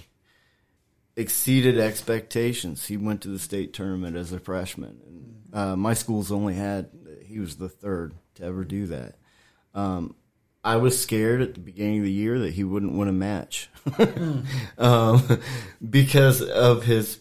exceeded 1.16 1.78
expectations. 1.80 2.88
He 2.88 2.98
went 2.98 3.22
to 3.22 3.30
the 3.30 3.40
state 3.40 3.74
tournament 3.74 4.18
as 4.18 4.32
a 4.34 4.40
freshman, 4.40 5.00
and 5.06 5.44
uh, 5.54 5.76
my 5.76 5.94
school's 5.94 6.32
only 6.32 6.56
had 6.56 6.90
he 7.26 7.40
was 7.40 7.56
the 7.56 7.70
third 7.70 8.14
to 8.36 8.44
ever 8.44 8.64
do 8.64 8.88
that. 8.88 9.16
Um, 9.74 10.16
I 10.64 10.76
was 10.76 11.00
scared 11.02 11.42
at 11.42 11.54
the 11.56 11.60
beginning 11.60 12.00
of 12.00 12.06
the 12.06 12.12
year 12.12 12.40
that 12.40 12.54
he 12.54 12.64
wouldn't 12.64 12.94
win 12.94 13.08
a 13.08 13.14
match 13.14 13.70
um, 14.78 15.40
because 15.90 16.42
of 16.42 16.84
his 16.84 17.20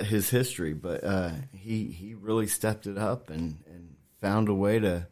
his 0.00 0.30
history, 0.30 0.72
but 0.74 1.02
uh, 1.04 1.30
he 1.52 1.86
he 1.86 2.14
really 2.14 2.46
stepped 2.46 2.86
it 2.86 2.98
up 2.98 3.30
and, 3.30 3.58
and 3.66 3.96
found 4.20 4.48
a 4.48 4.54
way 4.54 4.78
to 4.78 5.06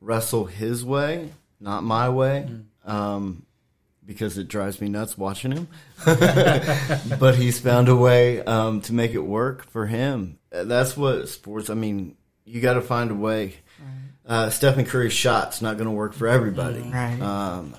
wrestle 0.00 0.46
his 0.46 0.84
way, 0.84 1.30
not 1.60 1.82
my 1.82 2.08
way, 2.08 2.48
um, 2.84 3.46
because 4.04 4.38
it 4.38 4.48
drives 4.48 4.80
me 4.80 4.88
nuts 4.88 5.18
watching 5.18 5.52
him. 5.52 5.68
but 6.04 7.34
he's 7.36 7.60
found 7.60 7.88
a 7.88 7.96
way 7.96 8.42
um, 8.42 8.80
to 8.82 8.92
make 8.92 9.12
it 9.12 9.20
work 9.20 9.68
for 9.70 9.86
him. 9.86 10.38
Uh, 10.52 10.64
That's 10.64 10.96
what 10.96 11.28
sports. 11.28 11.70
I 11.70 11.74
mean, 11.74 12.16
you 12.44 12.60
got 12.60 12.74
to 12.74 12.80
find 12.80 13.10
a 13.10 13.14
way. 13.14 13.56
Uh, 14.26 14.50
Stephen 14.50 14.84
Curry's 14.84 15.12
shot's 15.12 15.60
not 15.62 15.76
going 15.76 15.86
to 15.88 15.94
work 15.94 16.12
for 16.14 16.28
everybody. 16.28 16.80
Right. 16.82 17.20
Um, 17.20 17.74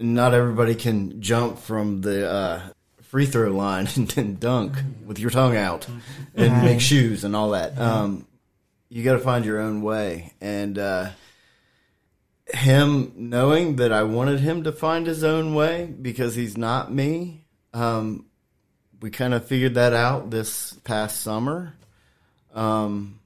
not 0.00 0.32
everybody 0.34 0.74
can 0.74 1.20
jump 1.20 1.58
from 1.58 2.00
the 2.02 2.30
uh, 2.30 2.62
free 3.02 3.26
throw 3.26 3.50
line 3.50 3.88
and, 3.96 4.16
and 4.16 4.38
dunk 4.40 4.74
with 5.04 5.18
your 5.18 5.30
tongue 5.30 5.56
out 5.56 5.86
and 6.34 6.52
Right. 6.52 6.64
make 6.64 6.80
shoes 6.80 7.24
and 7.24 7.34
all 7.36 7.50
that. 7.50 7.78
Um, 7.78 8.26
you 8.88 9.02
got 9.02 9.14
to 9.14 9.18
find 9.18 9.44
your 9.44 9.60
own 9.60 9.82
way. 9.82 10.32
And 10.40 10.78
uh, 10.78 11.10
him 12.52 13.12
knowing 13.16 13.76
that 13.76 13.92
I 13.92 14.02
wanted 14.02 14.40
him 14.40 14.64
to 14.64 14.72
find 14.72 15.06
his 15.06 15.24
own 15.24 15.54
way 15.54 15.86
because 15.86 16.34
he's 16.34 16.56
not 16.56 16.92
me, 16.92 17.44
um, 17.72 18.26
we 19.00 19.10
kind 19.10 19.34
of 19.34 19.44
figured 19.46 19.74
that 19.74 19.94
out 19.94 20.30
this 20.30 20.74
past 20.84 21.20
summer. 21.22 21.74
Um, 22.54 23.18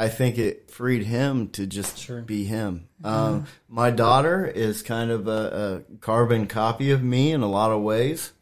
I 0.00 0.08
think 0.08 0.38
it 0.38 0.70
freed 0.70 1.02
him 1.04 1.48
to 1.50 1.66
just 1.66 1.98
Sure. 1.98 2.22
be 2.22 2.44
him. 2.44 2.88
Um, 3.04 3.44
my 3.68 3.90
daughter 3.90 4.46
is 4.46 4.80
kind 4.82 5.10
of 5.10 5.28
a, 5.28 5.84
a 5.90 5.96
carbon 5.98 6.46
copy 6.46 6.90
of 6.90 7.02
me 7.02 7.32
in 7.32 7.42
a 7.42 7.50
lot 7.50 7.70
of 7.70 7.82
ways. 7.82 8.32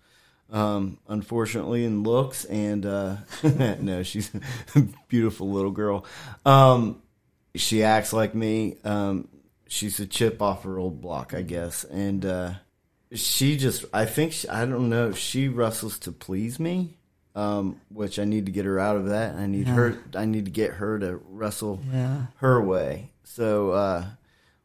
Um, 0.50 0.98
unfortunately, 1.08 1.84
in 1.84 2.04
looks 2.04 2.44
and 2.44 2.86
uh, 2.86 3.16
no, 3.42 4.02
she's 4.04 4.30
a 4.76 4.82
beautiful 5.08 5.50
little 5.50 5.72
girl. 5.72 6.06
Um, 6.46 7.02
she 7.56 7.82
acts 7.82 8.12
like 8.12 8.34
me. 8.36 8.76
Um, 8.84 9.26
she's 9.66 9.98
a 10.00 10.06
chip 10.06 10.40
off 10.40 10.62
her 10.62 10.78
old 10.78 11.00
block, 11.00 11.34
I 11.34 11.42
guess, 11.42 11.82
and 11.84 12.24
uh, 12.24 12.50
she 13.12 13.56
just 13.56 13.84
I 13.92 14.04
think 14.06 14.32
she, 14.32 14.48
I 14.48 14.64
don't 14.64 14.88
know. 14.88 15.12
She 15.12 15.48
wrestles 15.48 15.98
to 16.00 16.12
please 16.12 16.60
me, 16.60 16.97
um, 17.38 17.80
which 17.90 18.18
I 18.18 18.24
need 18.24 18.46
to 18.46 18.52
get 18.52 18.64
her 18.64 18.78
out 18.80 18.96
of 18.96 19.06
that. 19.06 19.36
I 19.36 19.46
need 19.46 19.68
her. 19.68 19.96
I 20.14 20.24
need 20.24 20.44
to 20.46 20.50
get 20.50 20.72
her 20.72 20.98
to 20.98 21.20
wrestle 21.28 21.80
Yeah. 21.92 22.26
her 22.38 22.60
way. 22.60 23.10
So 23.24 23.70
uh, 23.70 24.06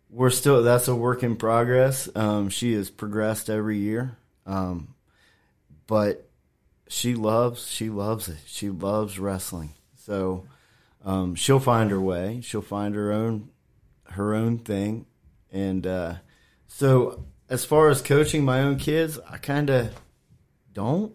we're 0.10 0.30
still 0.32 0.64
that's 0.64 0.88
a 0.88 0.96
work 0.96 1.22
in 1.24 1.36
progress. 1.36 2.10
Um, 2.16 2.50
she 2.50 2.74
has 2.74 2.90
progressed 2.90 3.50
every 3.50 3.78
year, 3.78 4.18
um, 4.46 4.96
but 5.88 6.28
she 6.88 7.14
loves 7.16 7.68
she 7.70 7.90
loves 7.90 8.28
it. 8.28 8.38
She 8.48 8.70
loves 8.70 9.20
wrestling. 9.20 9.74
So 9.96 10.46
um, 11.06 11.36
she'll 11.36 11.60
find 11.60 11.92
her 11.92 12.02
way. 12.02 12.42
She'll 12.42 12.62
find 12.62 12.96
her 12.96 13.12
own 13.12 13.50
her 14.12 14.34
own 14.34 14.58
thing, 14.60 15.06
and 15.52 15.86
uh, 15.88 16.16
so 16.68 17.24
as 17.50 17.66
far 17.66 17.90
as 17.90 18.02
coaching 18.02 18.44
my 18.46 18.62
own 18.62 18.78
kids, 18.78 19.20
I 19.30 19.38
kind 19.38 19.70
of 19.70 19.94
don't. 20.74 21.14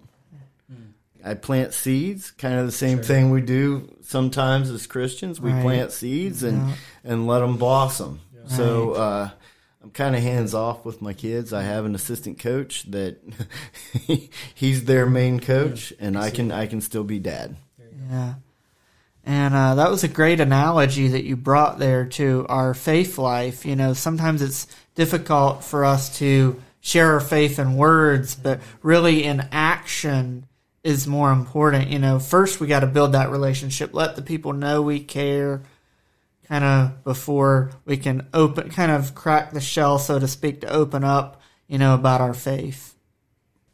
I 1.28 1.34
plant 1.34 1.74
seeds, 1.74 2.30
kind 2.32 2.58
of 2.58 2.66
the 2.66 2.72
same 2.72 3.02
thing 3.02 3.30
we 3.30 3.40
do 3.40 3.88
sometimes 4.02 4.70
as 4.70 4.86
Christians. 4.86 5.40
We 5.40 5.52
Right. 5.52 5.62
plant 5.62 5.92
seeds 5.92 6.42
and 6.42 6.68
Yeah. 6.68 6.74
and 7.04 7.26
let 7.26 7.40
them 7.40 7.56
blossom. 7.56 8.20
So 8.46 8.92
uh, 8.92 9.30
I'm 9.82 9.90
kind 9.90 10.16
of 10.16 10.22
hands 10.22 10.54
off 10.54 10.84
with 10.84 11.02
my 11.02 11.12
kids. 11.12 11.52
I 11.52 11.62
have 11.62 11.84
an 11.84 11.94
assistant 11.94 12.38
coach 12.38 12.84
that 12.90 13.18
he's 14.54 14.84
their 14.84 15.06
main 15.06 15.40
coach, 15.40 15.92
and 16.00 16.16
I 16.18 16.30
can 16.30 16.50
I 16.50 16.66
can 16.66 16.80
still 16.80 17.04
be 17.04 17.18
dad. 17.18 17.56
Yeah. 18.10 18.34
And 19.24 19.54
uh, 19.54 19.74
that 19.74 19.90
was 19.90 20.04
a 20.04 20.08
great 20.08 20.40
analogy 20.40 21.08
that 21.08 21.24
you 21.24 21.36
brought 21.36 21.78
there 21.78 22.06
to 22.06 22.46
our 22.48 22.72
faith 22.72 23.18
life. 23.18 23.66
You 23.66 23.76
know, 23.76 23.92
sometimes 23.92 24.40
it's 24.40 24.66
difficult 24.94 25.62
for 25.62 25.84
us 25.84 26.18
to 26.18 26.60
share 26.80 27.12
our 27.12 27.20
faith 27.20 27.58
in 27.58 27.76
words, 27.76 28.34
but 28.34 28.60
really 28.82 29.24
in 29.24 29.46
action 29.52 30.46
is 30.88 31.06
more 31.06 31.30
important. 31.30 31.90
You 31.90 31.98
know, 31.98 32.18
first 32.18 32.60
we 32.60 32.66
got 32.66 32.80
to 32.80 32.86
build 32.86 33.12
that 33.12 33.30
relationship, 33.30 33.92
let 33.92 34.16
the 34.16 34.22
people 34.22 34.54
know 34.54 34.80
we 34.80 35.00
care, 35.00 35.62
kind 36.46 36.64
of 36.64 37.04
before 37.04 37.72
we 37.84 37.98
can 37.98 38.26
open, 38.32 38.70
kind 38.70 38.90
of 38.90 39.14
crack 39.14 39.52
the 39.52 39.60
shell, 39.60 39.98
so 39.98 40.18
to 40.18 40.26
speak, 40.26 40.62
to 40.62 40.72
open 40.72 41.04
up, 41.04 41.42
you 41.66 41.76
know, 41.76 41.92
about 41.92 42.22
our 42.22 42.32
faith. 42.32 42.94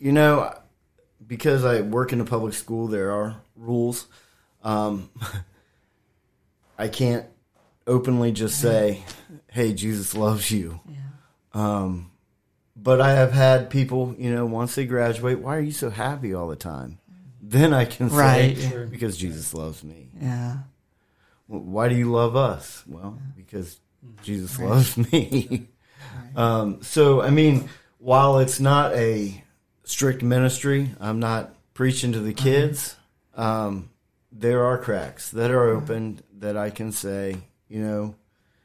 You 0.01 0.11
know, 0.11 0.53
because 1.25 1.65
I 1.65 1.83
work 1.83 2.13
in 2.13 2.21
a 2.21 2.25
public 2.25 2.53
school, 2.53 2.89
there 2.89 3.13
are 3.13 3.37
rules. 3.55 4.09
Um, 4.65 5.09
I 6.79 6.89
can't 6.89 7.27
openly 7.87 8.33
just 8.33 8.61
say, 8.61 9.05
"Hey, 9.47 9.73
Jesus 9.73 10.17
loves 10.17 10.51
you." 10.51 10.81
Yeah. 10.89 10.97
Um, 11.53 12.11
but 12.75 13.01
I 13.01 13.13
have 13.13 13.31
had 13.31 13.71
people, 13.71 14.17
you 14.19 14.35
know, 14.35 14.47
once 14.47 14.75
they 14.75 14.85
graduate, 14.85 15.39
why 15.39 15.57
are 15.57 15.61
you 15.61 15.71
so 15.71 15.91
happy 15.91 16.35
all 16.35 16.49
the 16.49 16.57
time? 16.57 16.99
Then 17.55 17.73
I 17.73 17.85
can 17.85 18.11
say, 18.11 18.17
Right. 18.17 18.59
Sure. 18.59 18.87
because 18.87 19.17
Jesus 19.17 19.55
loves 19.55 19.85
me. 19.85 20.09
Yeah. 20.21 20.57
Well, 21.47 21.61
why 21.61 21.89
do 21.89 21.95
you 21.95 22.11
love 22.11 22.35
us? 22.35 22.83
Well, 22.87 23.19
because 23.37 23.79
Jesus 24.23 24.59
loves 24.59 24.97
me. 24.99 25.69
um, 26.37 26.83
so, 26.83 27.23
I 27.23 27.31
mean, 27.31 27.69
while 27.99 28.39
it's 28.41 28.59
not 28.59 28.93
a 28.95 29.41
strict 29.85 30.23
ministry, 30.23 30.91
I'm 30.99 31.21
not 31.21 31.55
preaching 31.75 32.13
to 32.13 32.21
the 32.21 32.33
kids. 32.35 32.97
Um, 33.37 33.91
there 34.33 34.65
are 34.65 34.79
cracks 34.79 35.31
that 35.31 35.53
are 35.53 35.69
opened 35.69 36.23
that 36.39 36.57
I 36.57 36.71
can 36.71 36.91
say, 36.91 37.37
you 37.69 37.81
know, 37.83 38.17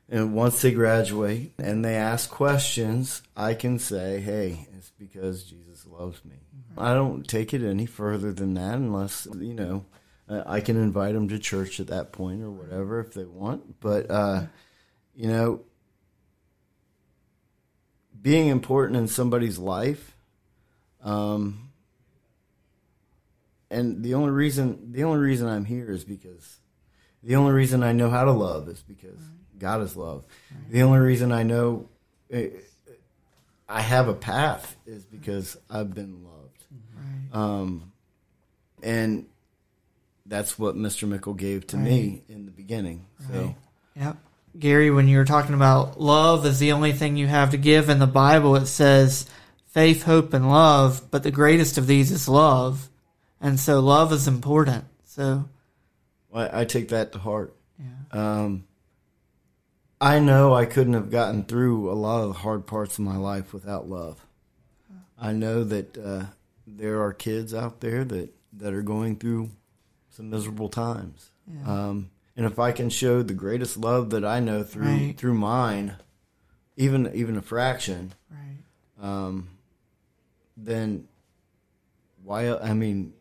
and 0.10 0.34
once 0.34 0.62
they 0.64 0.72
graduate 0.72 1.52
and 1.60 1.86
they 1.86 1.96
ask 1.96 2.28
questions, 2.32 3.22
I 3.38 3.54
can 3.54 3.78
say, 3.78 4.20
hey, 4.22 4.68
it's 4.76 4.90
because 4.98 5.44
Jesus 5.44 5.86
loves 5.86 6.26
me. 6.26 6.38
I 6.78 6.94
don't 6.94 7.28
take 7.28 7.54
it 7.54 7.64
any 7.64 7.86
further 7.86 8.32
than 8.32 8.54
that 8.56 8.76
unless, 8.76 9.28
you 9.38 9.54
know, 9.54 9.86
I 10.30 10.62
can 10.62 10.78
invite 10.78 11.14
them 11.14 11.28
to 11.30 11.40
church 11.40 11.80
at 11.80 11.88
that 11.88 12.12
point 12.12 12.44
or 12.44 12.52
whatever 12.52 13.00
if 13.00 13.14
they 13.14 13.26
want. 13.26 13.80
But, 13.80 14.10
uh, 14.12 14.44
you 15.16 15.28
know, 15.28 15.62
being 18.22 18.48
important 18.48 18.98
in 18.98 19.08
somebody's 19.08 19.58
life, 19.58 20.16
um, 21.04 21.70
and 23.72 24.04
the 24.04 24.14
only 24.14 24.32
reason 24.32 24.92
the 24.92 25.04
only 25.04 25.20
reason 25.20 25.48
I'm 25.48 25.66
here 25.66 25.92
is 25.92 26.04
because 26.04 26.58
the 27.24 27.36
only 27.36 27.54
reason 27.54 27.84
I 27.84 27.92
know 27.92 28.10
how 28.10 28.26
to 28.26 28.32
love 28.32 28.68
is 28.68 28.82
because 28.82 29.20
God 29.58 29.82
is 29.82 29.96
love. 29.96 30.26
The 30.70 30.82
only 30.82 31.00
reason 31.00 31.32
I 31.32 31.44
know 31.44 31.90
uh, 32.34 32.42
I 33.68 33.82
have 33.82 34.08
a 34.08 34.14
path 34.14 34.76
is 34.86 35.06
because 35.06 35.58
I've 35.70 35.94
been 35.94 36.24
loved. 36.24 36.39
Right. 37.32 37.40
Um, 37.40 37.92
and 38.82 39.26
that's 40.26 40.58
what 40.58 40.76
Mr. 40.76 41.08
Mickle 41.08 41.34
gave 41.34 41.68
to 41.68 41.78
me 41.78 42.24
in 42.30 42.46
the 42.46 42.52
beginning. 42.52 43.06
So 43.28 43.34
Right. 43.34 43.56
Yep. 43.96 44.18
Gary, 44.58 44.92
when 44.92 45.08
you 45.08 45.18
were 45.18 45.26
talking 45.26 45.56
about 45.56 46.00
love 46.00 46.46
is 46.46 46.60
the 46.60 46.72
only 46.72 46.92
thing 46.94 47.18
you 47.18 47.28
have 47.28 47.52
to 47.52 47.58
give 47.58 47.90
in 47.90 48.00
the 48.00 48.08
Bible, 48.08 48.56
it 48.56 48.66
says 48.66 49.26
faith, 49.68 50.04
hope, 50.04 50.34
and 50.34 50.50
love, 50.50 51.10
but 51.12 51.24
the 51.24 51.32
greatest 51.32 51.78
of 51.78 51.88
these 51.88 52.12
is 52.12 52.28
love. 52.28 52.90
And 53.42 53.60
so 53.60 53.80
love 53.80 54.12
is 54.12 54.28
important. 54.28 54.86
So, 55.06 55.48
I, 56.34 56.62
I 56.62 56.66
take 56.66 56.90
that 56.90 57.12
to 57.14 57.20
heart. 57.20 57.56
yeah. 57.80 57.86
Um, 58.12 58.66
I 60.02 60.20
know 60.20 60.54
I 60.54 60.66
couldn't 60.66 60.94
have 60.94 61.12
gotten 61.12 61.44
through 61.44 61.92
a 61.92 61.94
lot 61.94 62.22
of 62.22 62.30
the 62.30 62.40
hard 62.40 62.66
parts 62.66 62.98
of 62.98 63.04
my 63.04 63.18
life 63.18 63.54
without 63.54 63.90
love. 63.90 64.26
I 65.20 65.34
know 65.34 65.66
that 65.66 65.98
uh, 65.98 66.26
there 66.78 67.02
are 67.02 67.14
kids 67.14 67.54
out 67.54 67.82
there 67.82 68.04
that, 68.06 68.30
that 68.54 68.74
are 68.74 68.82
going 68.82 69.16
through 69.18 69.50
some 70.10 70.30
miserable 70.30 70.70
times. 70.70 71.32
Um, 71.66 72.12
and 72.38 72.46
if 72.46 72.60
I 72.60 72.72
can 72.72 72.90
show 72.90 73.22
the 73.24 73.34
greatest 73.34 73.76
love 73.78 74.12
that 74.12 74.24
I 74.24 74.40
know 74.40 74.64
through 74.64 74.86
Right. 74.86 75.18
through 75.18 75.34
mine, 75.34 75.96
even 76.78 77.12
even 77.16 77.36
a 77.38 77.42
fraction, 77.42 78.14
Right. 78.32 79.06
um, 79.06 79.50
then 80.56 81.08
why? 82.24 82.54
I 82.56 82.74
mean, 82.74 83.14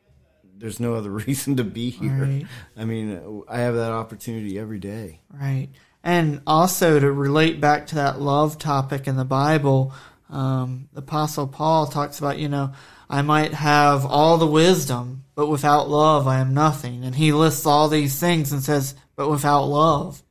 there's 0.59 0.79
no 0.81 0.95
other 0.95 1.11
reason 1.27 1.57
to 1.57 1.65
be 1.65 1.91
here. 1.91 2.25
Right. 2.25 2.47
I 2.77 2.85
mean, 2.85 3.43
I 3.49 3.61
have 3.61 3.75
that 3.77 3.93
opportunity 3.93 4.59
every 4.59 4.79
day. 4.79 5.21
Right. 5.33 5.69
And 6.05 6.43
also 6.47 7.01
to 7.01 7.11
relate 7.11 7.61
back 7.61 7.87
to 7.89 7.97
that 7.97 8.21
love 8.21 8.59
topic 8.59 9.07
in 9.09 9.17
the 9.17 9.25
Bible, 9.25 9.93
um, 10.31 10.89
the 10.93 11.01
Apostle 11.01 11.47
Paul 11.47 11.87
talks 11.87 12.19
about, 12.19 12.39
you 12.39 12.49
know, 12.49 12.73
I 13.09 13.23
might 13.23 13.55
have 13.55 14.05
all 14.05 14.37
the 14.37 14.47
wisdom, 14.47 15.25
but 15.35 15.49
without 15.49 15.89
love, 15.89 16.27
I 16.27 16.41
am 16.41 16.53
nothing. 16.53 17.05
And 17.05 17.15
he 17.15 17.33
lists 17.33 17.65
all 17.65 17.89
these 17.89 18.19
things 18.19 18.53
and 18.53 18.63
says, 18.63 18.95
but 19.17 19.31
without 19.31 19.65
love, 19.65 20.23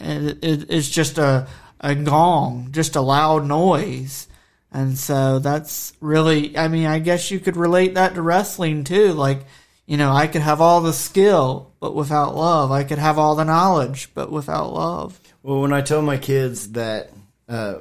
it, 0.00 0.38
it, 0.42 0.70
it's 0.70 0.88
just 0.88 1.18
a, 1.18 1.46
a 1.80 1.94
gong, 1.94 2.68
just 2.72 2.96
a 2.96 3.00
loud 3.00 3.46
noise. 3.46 4.26
And 4.72 4.98
so 4.98 5.38
that's 5.38 5.92
really, 6.00 6.56
I 6.56 6.68
mean, 6.68 6.86
I 6.86 6.98
guess 6.98 7.30
you 7.30 7.38
could 7.38 7.56
relate 7.56 7.94
that 7.94 8.14
to 8.14 8.22
wrestling 8.22 8.84
too. 8.84 9.12
Like, 9.12 9.44
you 9.86 9.98
know, 9.98 10.12
I 10.12 10.26
could 10.26 10.40
have 10.42 10.60
all 10.62 10.80
the 10.80 10.94
skill, 10.94 11.72
but 11.78 11.94
without 11.94 12.34
love. 12.34 12.72
I 12.72 12.84
could 12.84 12.98
have 12.98 13.18
all 13.18 13.34
the 13.34 13.44
knowledge, 13.44 14.08
but 14.14 14.32
without 14.32 14.72
love. 14.72 15.20
Well, 15.42 15.60
when 15.60 15.74
I 15.74 15.82
tell 15.82 16.00
my 16.00 16.16
kids 16.16 16.72
that 16.72 17.10
uh, 17.48 17.76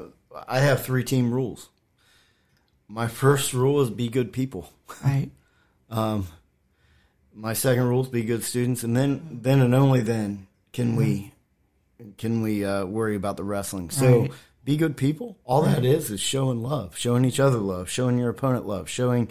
I 0.47 0.59
have 0.59 0.83
three 0.83 1.03
team 1.03 1.31
rules, 1.33 1.69
my 2.87 3.07
first 3.07 3.53
rule 3.53 3.81
is 3.81 3.89
be 3.89 4.09
good 4.09 4.31
people. 4.33 4.71
Right. 5.03 5.29
Um, 5.89 6.27
my 7.35 7.53
second 7.53 7.83
rule 7.83 8.01
is 8.01 8.07
be 8.07 8.23
good 8.23 8.43
students, 8.43 8.83
and 8.83 8.97
then 8.97 9.39
then 9.43 9.61
and 9.61 9.75
only 9.75 10.01
then 10.01 10.47
can 10.71 10.95
we 10.95 11.33
can 12.17 12.41
we 12.41 12.65
uh, 12.65 12.85
worry 12.85 13.15
about 13.15 13.37
the 13.37 13.43
wrestling. 13.43 13.91
So 13.91 14.21
Right. 14.21 14.31
be 14.65 14.75
good 14.77 14.97
people. 14.97 15.37
All 15.43 15.61
that 15.63 15.85
is 15.85 16.09
is 16.09 16.19
showing 16.19 16.63
love, 16.63 16.97
showing 16.97 17.25
each 17.25 17.39
other 17.39 17.59
love, 17.59 17.91
showing 17.91 18.17
your 18.17 18.29
opponent 18.29 18.65
love, 18.65 18.89
showing 18.89 19.29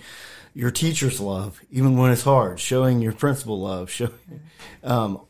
your 0.55 0.71
teachers 0.71 1.19
love, 1.21 1.61
even 1.71 1.97
when 1.97 2.13
it's 2.13 2.23
hard, 2.23 2.61
showing 2.61 3.01
your 3.03 3.13
principal 3.13 3.59
love, 3.61 3.91
showing 3.91 4.13
um, 4.85 5.21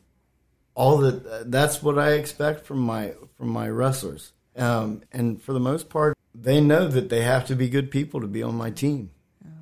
all 0.75 0.99
that. 0.99 1.51
That's 1.51 1.83
what 1.83 1.99
I 1.99 2.13
expect 2.13 2.67
from 2.67 2.81
my 2.81 3.15
from 3.39 3.49
my 3.49 3.71
wrestlers, 3.71 4.32
um, 4.57 5.03
and 5.13 5.41
for 5.41 5.53
the 5.53 5.61
most 5.61 5.89
part, 5.89 6.17
they 6.35 6.61
know 6.61 6.89
that 6.89 7.09
they 7.09 7.23
have 7.23 7.47
to 7.47 7.55
be 7.57 7.69
good 7.69 7.91
people 7.91 8.21
to 8.21 8.27
be 8.27 8.43
on 8.43 8.55
my 8.55 8.71
team. 8.71 9.11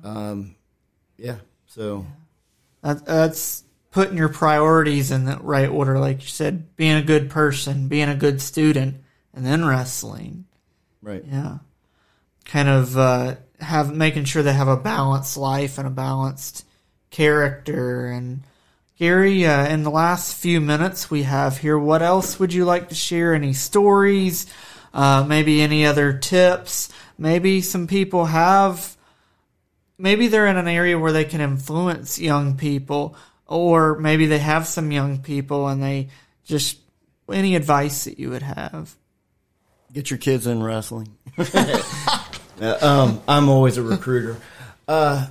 Um, 0.03 0.55
yeah. 1.17 1.37
So 1.67 2.05
That, 2.81 3.05
that's 3.05 3.63
putting 3.91 4.17
your 4.17 4.29
priorities 4.29 5.11
in 5.11 5.25
the 5.25 5.37
right 5.37 5.69
order, 5.69 5.99
like 5.99 6.21
you 6.21 6.27
said, 6.27 6.75
being 6.75 6.95
a 6.95 7.01
good 7.01 7.29
person, 7.29 7.87
being 7.87 8.09
a 8.09 8.15
good 8.15 8.41
student, 8.41 9.03
and 9.33 9.45
then 9.45 9.65
wrestling. 9.65 10.45
right. 11.01 11.23
Yeah. 11.29 11.59
Kind 12.45 12.69
of 12.69 12.97
uh, 12.97 13.35
have 13.59 13.93
making 13.95 14.25
sure 14.25 14.43
they 14.43 14.53
have 14.53 14.67
a 14.67 14.75
balanced 14.75 15.37
life 15.37 15.77
and 15.77 15.87
a 15.87 15.91
balanced 15.91 16.65
character. 17.11 18.07
And 18.07 18.41
Gary, 18.97 19.45
uh, 19.45 19.67
in 19.67 19.83
the 19.83 19.91
last 19.91 20.35
few 20.35 20.59
minutes 20.59 21.09
we 21.11 21.23
have 21.23 21.59
here, 21.59 21.77
what 21.77 22.01
else 22.01 22.39
would 22.39 22.53
you 22.53 22.65
like 22.65 22.89
to 22.89 22.95
share? 22.95 23.33
Any 23.33 23.53
stories? 23.53 24.47
Uh, 24.93 25.25
maybe 25.27 25.61
any 25.61 25.85
other 25.85 26.13
tips? 26.13 26.89
Maybe 27.17 27.61
some 27.61 27.87
people 27.87 28.25
have. 28.25 28.97
Maybe 29.97 30.27
they're 30.27 30.47
in 30.47 30.57
an 30.57 30.67
area 30.67 30.97
where 30.97 31.11
they 31.11 31.25
can 31.25 31.41
influence 31.41 32.19
young 32.19 32.57
people, 32.57 33.15
or 33.47 33.99
maybe 33.99 34.25
they 34.25 34.39
have 34.39 34.67
some 34.67 34.91
young 34.91 35.19
people 35.19 35.67
and 35.67 35.81
they 35.81 36.09
just. 36.43 36.77
Any 37.31 37.55
advice 37.55 38.03
that 38.03 38.19
you 38.19 38.29
would 38.31 38.41
have? 38.41 38.93
Get 39.93 40.09
your 40.09 40.17
kids 40.17 40.47
in 40.47 40.61
wrestling. 40.61 41.15
Uh, 42.61 42.77
um, 42.79 43.21
I'm 43.27 43.49
always 43.49 43.77
a 43.77 43.81
recruiter. 43.81 44.37
Uh, 44.87 45.25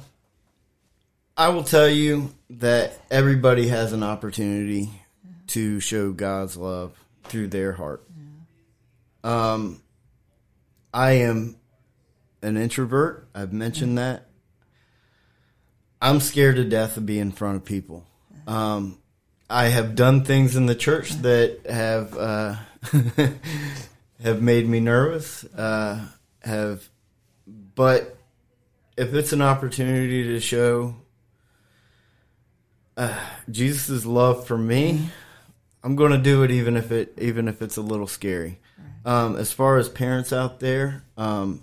I 1.36 1.50
will 1.50 1.62
tell 1.62 1.88
you 1.88 2.34
that 2.50 2.98
everybody 3.08 3.68
has 3.68 3.92
an 3.92 4.02
opportunity 4.02 4.90
to 5.48 5.78
show 5.78 6.10
God's 6.12 6.56
love 6.56 6.92
through 7.24 7.48
their 7.48 7.72
heart. 7.72 8.02
Um, 9.22 9.82
I 10.92 11.12
am 11.12 11.56
an 12.42 12.56
introvert. 12.56 13.28
I've 13.34 13.52
mentioned 13.52 13.98
that. 13.98 14.26
I'm 16.02 16.20
scared 16.20 16.56
to 16.56 16.64
death 16.64 16.96
of 16.96 17.06
being 17.06 17.20
in 17.20 17.32
front 17.32 17.56
of 17.56 17.64
people. 17.64 18.06
Um, 18.46 18.98
I 19.48 19.64
have 19.64 19.94
done 19.94 20.24
things 20.24 20.56
in 20.56 20.66
the 20.66 20.74
church 20.74 21.10
that 21.22 21.66
have 21.68 22.16
uh, 22.16 22.56
have 24.22 24.40
made 24.40 24.68
me 24.68 24.80
nervous. 24.80 25.44
Uh, 25.44 26.06
have, 26.42 26.88
but 27.46 28.16
if 28.96 29.12
it's 29.12 29.32
an 29.32 29.42
opportunity 29.42 30.24
to 30.24 30.40
show 30.40 30.96
uh, 32.96 33.18
Jesus' 33.50 34.06
love 34.06 34.46
for 34.46 34.56
me, 34.56 35.10
I'm 35.82 35.96
going 35.96 36.12
to 36.12 36.18
do 36.18 36.42
it, 36.42 36.50
even 36.50 36.76
if 36.76 36.92
it 36.92 37.14
even 37.18 37.48
if 37.48 37.60
it's 37.60 37.76
a 37.76 37.82
little 37.82 38.06
scary. 38.06 38.58
Um, 39.04 39.36
as 39.36 39.52
far 39.52 39.78
as 39.78 39.88
parents 39.88 40.32
out 40.32 40.60
there, 40.60 41.04
um, 41.16 41.62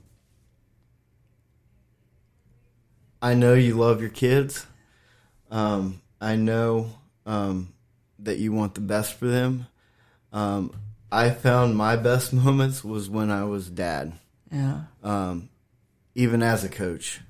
I 3.21 3.33
know 3.33 3.53
you 3.53 3.75
love 3.75 4.01
your 4.01 4.09
kids. 4.09 4.65
Um, 5.51 6.01
I 6.19 6.35
know 6.35 6.91
um, 7.25 7.73
that 8.19 8.37
you 8.37 8.51
want 8.51 8.75
the 8.75 8.81
best 8.81 9.13
for 9.13 9.27
them. 9.27 9.67
Um, 10.33 10.73
I 11.11 11.29
found 11.29 11.75
my 11.75 11.95
best 11.95 12.33
moments 12.33 12.83
was 12.83 13.09
when 13.09 13.31
I 13.31 13.43
was 13.43 13.69
dad. 13.69 14.13
Yeah. 14.51 14.81
Um, 15.03 15.49
even 16.15 16.41
as 16.41 16.63
a 16.63 16.69
coach. 16.69 17.21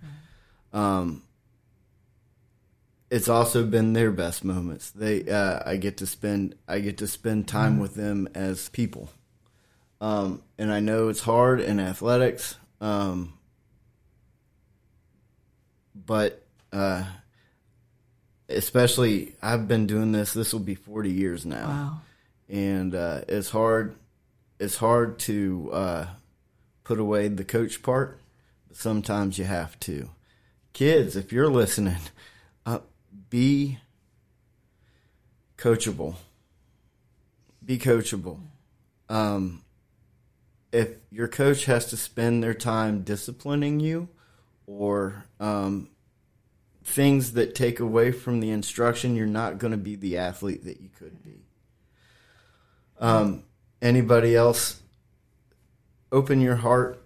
Um, 0.73 1.23
it's 3.09 3.29
also 3.29 3.65
been 3.65 3.93
their 3.93 4.11
best 4.11 4.43
moments. 4.43 4.91
They, 4.91 5.29
uh, 5.29 5.61
I 5.65 5.77
get 5.77 5.97
to 5.97 6.05
spend, 6.05 6.55
I 6.67 6.79
get 6.79 6.97
to 6.97 7.07
spend 7.07 7.47
time 7.47 7.79
with 7.79 7.95
them 7.95 8.27
as 8.35 8.69
people. 8.69 9.09
Um, 9.99 10.41
and 10.57 10.71
I 10.71 10.79
know 10.79 11.09
it's 11.09 11.21
hard 11.21 11.59
in 11.59 11.79
athletics. 11.79 12.55
Um, 12.79 13.33
but, 15.95 16.45
uh, 16.71 17.03
especially 18.49 19.35
I've 19.41 19.67
been 19.67 19.87
doing 19.87 20.11
this, 20.11 20.33
this 20.33 20.53
will 20.53 20.59
be 20.59 20.75
40 20.75 21.11
years 21.11 21.45
now. 21.45 21.67
Wow. 21.67 22.01
And, 22.49 22.95
uh, 22.95 23.21
it's 23.27 23.49
hard, 23.49 23.95
it's 24.59 24.77
hard 24.77 25.19
to, 25.19 25.69
uh, 25.73 26.07
put 26.83 26.99
away 26.99 27.27
the 27.27 27.43
coach 27.43 27.81
part, 27.81 28.19
but 28.67 28.77
sometimes 28.77 29.37
you 29.37 29.45
have 29.45 29.77
to. 29.81 30.09
Kids, 30.71 31.15
if 31.15 31.33
you're 31.33 31.49
listening, 31.49 31.97
uh, 32.65 32.79
be 33.29 33.79
coachable. 35.57 36.15
Be 37.65 37.77
coachable. 37.77 38.39
Um, 39.09 39.63
if 40.77 40.89
your 41.09 41.27
coach 41.27 41.65
has 41.65 41.87
to 41.87 41.97
spend 41.97 42.43
their 42.43 42.53
time 42.53 43.01
disciplining 43.01 43.79
you 43.79 44.09
or 44.67 45.25
um, 45.39 45.89
things 46.83 47.33
that 47.33 47.55
take 47.55 47.79
away 47.79 48.11
from 48.11 48.41
the 48.41 48.51
instruction, 48.51 49.15
you're 49.15 49.25
not 49.25 49.57
going 49.57 49.71
to 49.71 49.77
be 49.77 49.95
the 49.95 50.19
athlete 50.19 50.65
that 50.65 50.79
you 50.79 50.89
could 50.95 51.23
be. 51.23 51.41
Um, 52.99 53.43
anybody 53.81 54.35
else? 54.35 54.79
Open 56.11 56.41
your 56.41 56.57
heart. 56.57 57.03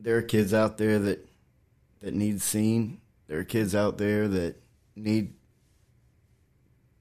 There 0.00 0.16
are 0.16 0.22
kids 0.22 0.52
out 0.52 0.76
there 0.78 0.98
that 0.98 1.28
that 2.00 2.14
need 2.14 2.40
seen. 2.42 3.00
There 3.28 3.38
are 3.38 3.44
kids 3.44 3.72
out 3.72 3.98
there 3.98 4.26
that 4.26 4.56
need 4.96 5.34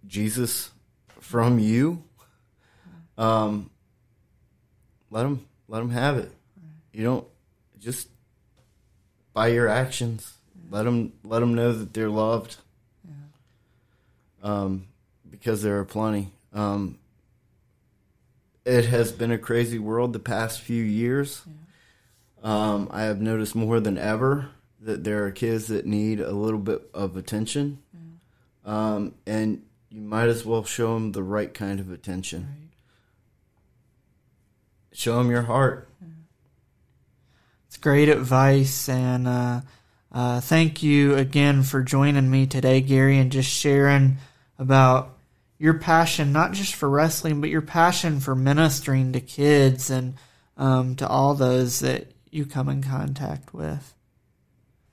Jesus 0.05 0.69
from 1.19 1.57
you. 1.57 2.03
Um, 3.17 3.71
let 5.09 5.23
them 5.23 5.47
let 5.71 5.79
them 5.79 5.91
have 5.91 6.17
it. 6.17 6.31
You 6.91 7.05
don't 7.05 7.27
just 7.79 8.09
by 9.33 9.47
your 9.47 9.69
actions. 9.69 10.37
Let 10.69 10.83
them 10.83 11.13
let 11.23 11.39
them 11.39 11.55
know 11.55 11.71
that 11.71 11.93
they're 11.93 12.09
loved. 12.09 12.57
Um, 14.43 14.87
because 15.29 15.61
there 15.61 15.79
are 15.79 15.85
plenty. 15.85 16.31
Um, 16.53 16.97
it 18.65 18.85
has 18.85 19.11
been 19.11 19.31
a 19.31 19.37
crazy 19.37 19.79
world 19.79 20.13
the 20.13 20.19
past 20.19 20.61
few 20.61 20.83
years. 20.83 21.43
Um, 22.43 22.87
I 22.91 23.03
have 23.03 23.21
noticed 23.21 23.55
more 23.55 23.79
than 23.79 23.97
ever 23.97 24.49
that 24.81 25.03
there 25.03 25.23
are 25.25 25.31
kids 25.31 25.67
that 25.67 25.85
need 25.85 26.19
a 26.19 26.31
little 26.31 26.59
bit 26.59 26.81
of 26.93 27.15
attention, 27.15 27.79
um, 28.65 29.13
and 29.27 29.63
you 29.89 30.01
might 30.01 30.27
as 30.27 30.43
well 30.43 30.63
show 30.63 30.95
them 30.95 31.11
the 31.11 31.23
right 31.23 31.53
kind 31.53 31.79
of 31.79 31.91
attention. 31.91 32.70
Show 34.93 35.17
them 35.17 35.31
your 35.31 35.43
heart. 35.43 35.87
It's 37.67 37.77
great 37.77 38.09
advice, 38.09 38.89
and 38.89 39.27
uh, 39.27 39.61
uh, 40.11 40.41
thank 40.41 40.83
you 40.83 41.15
again 41.15 41.63
for 41.63 41.81
joining 41.81 42.29
me 42.29 42.45
today, 42.45 42.81
Gary, 42.81 43.17
and 43.17 43.31
just 43.31 43.49
sharing 43.49 44.17
about 44.59 45.17
your 45.57 45.75
passion, 45.75 46.33
not 46.33 46.51
just 46.51 46.75
for 46.75 46.89
wrestling, 46.89 47.39
but 47.39 47.49
your 47.49 47.61
passion 47.61 48.19
for 48.19 48.35
ministering 48.35 49.13
to 49.13 49.21
kids 49.21 49.89
and 49.89 50.15
um, 50.57 50.95
to 50.97 51.07
all 51.07 51.33
those 51.33 51.79
that 51.79 52.11
you 52.29 52.45
come 52.45 52.67
in 52.67 52.83
contact 52.83 53.53
with. 53.53 53.93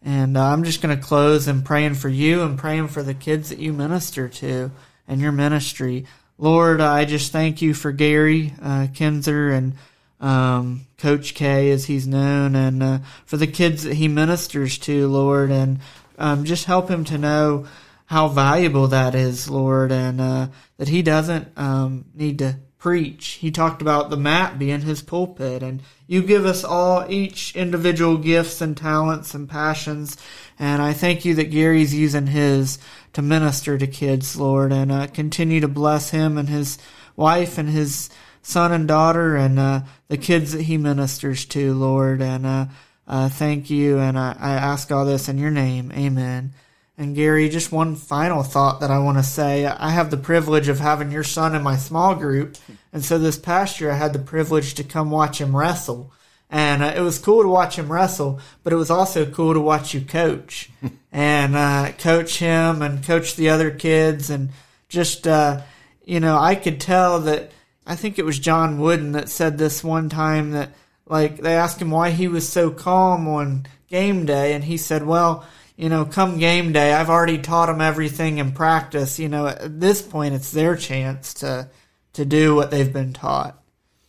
And 0.02 0.36
uh, 0.36 0.44
I'm 0.44 0.64
just 0.64 0.80
going 0.80 0.96
to 0.96 1.02
close 1.02 1.48
and 1.48 1.64
praying 1.64 1.94
for 1.94 2.08
you 2.08 2.42
and 2.42 2.56
praying 2.56 2.88
for 2.88 3.02
the 3.02 3.14
kids 3.14 3.48
that 3.48 3.58
you 3.58 3.72
minister 3.72 4.28
to 4.28 4.70
and 5.08 5.20
your 5.20 5.32
ministry. 5.32 6.06
Lord, 6.40 6.80
I 6.80 7.04
just 7.04 7.32
thank 7.32 7.62
you 7.62 7.74
for 7.74 7.90
Gary 7.90 8.54
uh, 8.62 8.86
Kinzer 8.94 9.50
and 9.50 9.72
um, 10.20 10.86
Coach 10.96 11.34
K, 11.34 11.72
as 11.72 11.86
he's 11.86 12.06
known, 12.06 12.54
and 12.54 12.80
uh, 12.80 12.98
for 13.26 13.36
the 13.36 13.48
kids 13.48 13.82
that 13.82 13.94
he 13.94 14.06
ministers 14.06 14.78
to, 14.78 15.08
Lord, 15.08 15.50
and 15.50 15.80
um, 16.16 16.44
just 16.44 16.66
help 16.66 16.88
him 16.88 17.04
to 17.06 17.18
know 17.18 17.66
how 18.06 18.28
valuable 18.28 18.86
that 18.86 19.16
is, 19.16 19.50
Lord, 19.50 19.90
and 19.90 20.20
uh, 20.20 20.48
that 20.76 20.86
he 20.88 21.02
doesn't 21.02 21.48
um, 21.58 22.04
need 22.14 22.38
to 22.38 22.56
preach. 22.78 23.38
He 23.40 23.50
talked 23.50 23.82
about 23.82 24.08
the 24.08 24.16
mat 24.16 24.58
being 24.58 24.82
his 24.82 25.02
pulpit, 25.02 25.62
and 25.62 25.82
you 26.06 26.22
give 26.22 26.46
us 26.46 26.64
all 26.64 27.04
each 27.08 27.54
individual 27.56 28.16
gifts 28.16 28.60
and 28.60 28.76
talents 28.76 29.34
and 29.34 29.48
passions, 29.48 30.16
and 30.58 30.80
I 30.80 30.92
thank 30.92 31.24
you 31.24 31.34
that 31.34 31.50
Gary's 31.50 31.94
using 31.94 32.28
his 32.28 32.78
to 33.12 33.22
minister 33.22 33.78
to 33.78 33.86
kids, 33.86 34.36
Lord, 34.36 34.72
and 34.72 34.92
uh, 34.92 35.06
continue 35.08 35.60
to 35.60 35.68
bless 35.68 36.10
him 36.10 36.38
and 36.38 36.48
his 36.48 36.78
wife 37.16 37.58
and 37.58 37.68
his 37.68 38.10
son 38.42 38.72
and 38.72 38.88
daughter 38.88 39.36
and 39.36 39.58
uh, 39.58 39.80
the 40.08 40.16
kids 40.16 40.52
that 40.52 40.62
he 40.62 40.78
ministers 40.78 41.44
to, 41.46 41.74
Lord. 41.74 42.22
And 42.22 42.46
uh, 42.46 42.66
uh, 43.06 43.28
thank 43.28 43.70
you. 43.70 43.98
And 43.98 44.18
I, 44.18 44.36
I 44.38 44.52
ask 44.52 44.90
all 44.90 45.04
this 45.04 45.28
in 45.28 45.38
your 45.38 45.50
name. 45.50 45.92
Amen. 45.92 46.54
And 47.00 47.14
Gary, 47.14 47.48
just 47.48 47.70
one 47.70 47.94
final 47.94 48.42
thought 48.42 48.80
that 48.80 48.90
I 48.90 48.98
want 48.98 49.18
to 49.18 49.22
say. 49.22 49.64
I 49.64 49.90
have 49.90 50.10
the 50.10 50.16
privilege 50.16 50.66
of 50.66 50.80
having 50.80 51.12
your 51.12 51.22
son 51.22 51.54
in 51.54 51.62
my 51.62 51.76
small 51.76 52.16
group. 52.16 52.58
And 52.92 53.04
so 53.04 53.18
this 53.18 53.38
past 53.38 53.80
year, 53.80 53.92
I 53.92 53.96
had 53.96 54.12
the 54.12 54.18
privilege 54.18 54.74
to 54.74 54.82
come 54.82 55.12
watch 55.12 55.40
him 55.40 55.56
wrestle. 55.56 56.12
And 56.50 56.82
uh, 56.82 56.94
it 56.96 57.00
was 57.00 57.20
cool 57.20 57.42
to 57.42 57.48
watch 57.48 57.76
him 57.76 57.92
wrestle, 57.92 58.40
but 58.64 58.72
it 58.72 58.76
was 58.76 58.90
also 58.90 59.30
cool 59.30 59.54
to 59.54 59.60
watch 59.60 59.94
you 59.94 60.00
coach 60.00 60.70
and 61.12 61.54
uh, 61.54 61.92
coach 61.98 62.38
him 62.38 62.82
and 62.82 63.04
coach 63.04 63.36
the 63.36 63.50
other 63.50 63.70
kids. 63.70 64.28
And 64.28 64.50
just, 64.88 65.28
uh, 65.28 65.60
you 66.04 66.18
know, 66.18 66.36
I 66.36 66.56
could 66.56 66.80
tell 66.80 67.20
that 67.20 67.52
I 67.86 67.94
think 67.94 68.18
it 68.18 68.24
was 68.24 68.40
John 68.40 68.80
Wooden 68.80 69.12
that 69.12 69.28
said 69.28 69.56
this 69.56 69.84
one 69.84 70.08
time 70.08 70.50
that 70.50 70.74
like 71.06 71.38
they 71.38 71.54
asked 71.54 71.80
him 71.80 71.90
why 71.90 72.10
he 72.10 72.28
was 72.28 72.46
so 72.46 72.70
calm 72.70 73.28
on 73.28 73.66
game 73.88 74.26
day 74.26 74.52
and 74.52 74.62
he 74.62 74.76
said, 74.76 75.06
"Well, 75.06 75.46
you 75.78 75.88
know, 75.88 76.04
come 76.04 76.38
game 76.38 76.72
day, 76.72 76.92
I've 76.92 77.08
already 77.08 77.38
taught 77.38 77.66
them 77.66 77.80
everything 77.80 78.38
in 78.38 78.50
practice. 78.50 79.20
You 79.20 79.28
know, 79.28 79.46
at 79.46 79.80
this 79.80 80.02
point 80.02 80.34
it's 80.34 80.50
their 80.50 80.74
chance 80.74 81.34
to 81.34 81.70
to 82.14 82.24
do 82.24 82.56
what 82.56 82.72
they've 82.72 82.92
been 82.92 83.12
taught." 83.12 83.62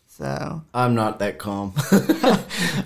So, 0.07 0.63
I'm 0.73 0.95
not 0.95 1.19
that 1.19 1.37
calm. 1.37 1.73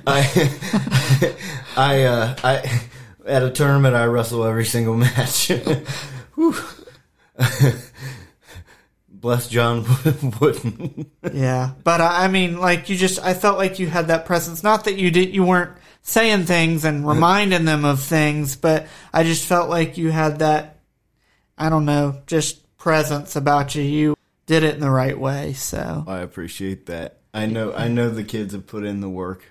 I, 0.06 1.34
I, 1.78 2.04
uh, 2.04 2.36
I, 2.44 2.82
at 3.26 3.42
a 3.42 3.50
tournament, 3.50 3.96
I 3.96 4.06
wrestle 4.06 4.44
every 4.44 4.66
single 4.66 4.96
match. 4.98 5.52
Bless 9.08 9.48
John 9.48 9.86
Wooden. 10.40 11.10
yeah, 11.34 11.72
but 11.84 12.02
uh, 12.02 12.10
I 12.12 12.28
mean, 12.28 12.60
like 12.60 12.90
you 12.90 12.98
just, 12.98 13.18
I 13.24 13.34
felt 13.34 13.58
like 13.58 13.80
you 13.80 13.88
had 13.88 14.10
that 14.10 14.26
presence. 14.26 14.62
Not 14.62 14.84
that 14.84 14.98
you 14.98 15.10
did, 15.10 15.34
you 15.34 15.44
weren't 15.44 15.72
saying 16.04 16.44
things 16.44 16.86
and 16.86 17.08
reminding 17.08 17.66
them 17.66 17.86
of 17.86 18.02
things, 18.02 18.56
but 18.56 18.88
I 19.12 19.24
just 19.24 19.46
felt 19.46 19.70
like 19.70 19.98
you 19.98 20.12
had 20.12 20.40
that. 20.40 20.78
I 21.58 21.70
don't 21.70 21.86
know, 21.86 22.22
just 22.28 22.78
presence 22.78 23.36
about 23.36 23.74
you. 23.76 23.82
You 23.82 24.16
did 24.46 24.64
it 24.64 24.76
in 24.76 24.82
the 24.82 24.90
right 24.90 25.18
way. 25.18 25.54
So 25.54 26.04
I 26.08 26.20
appreciate 26.20 26.86
that. 26.88 27.20
I 27.34 27.48
know, 27.48 27.74
I 27.74 27.88
know 27.88 28.10
the 28.10 28.24
kids 28.24 28.54
have 28.54 28.68
put 28.68 28.84
in 28.84 29.02
the 29.02 29.10
work. 29.10 29.44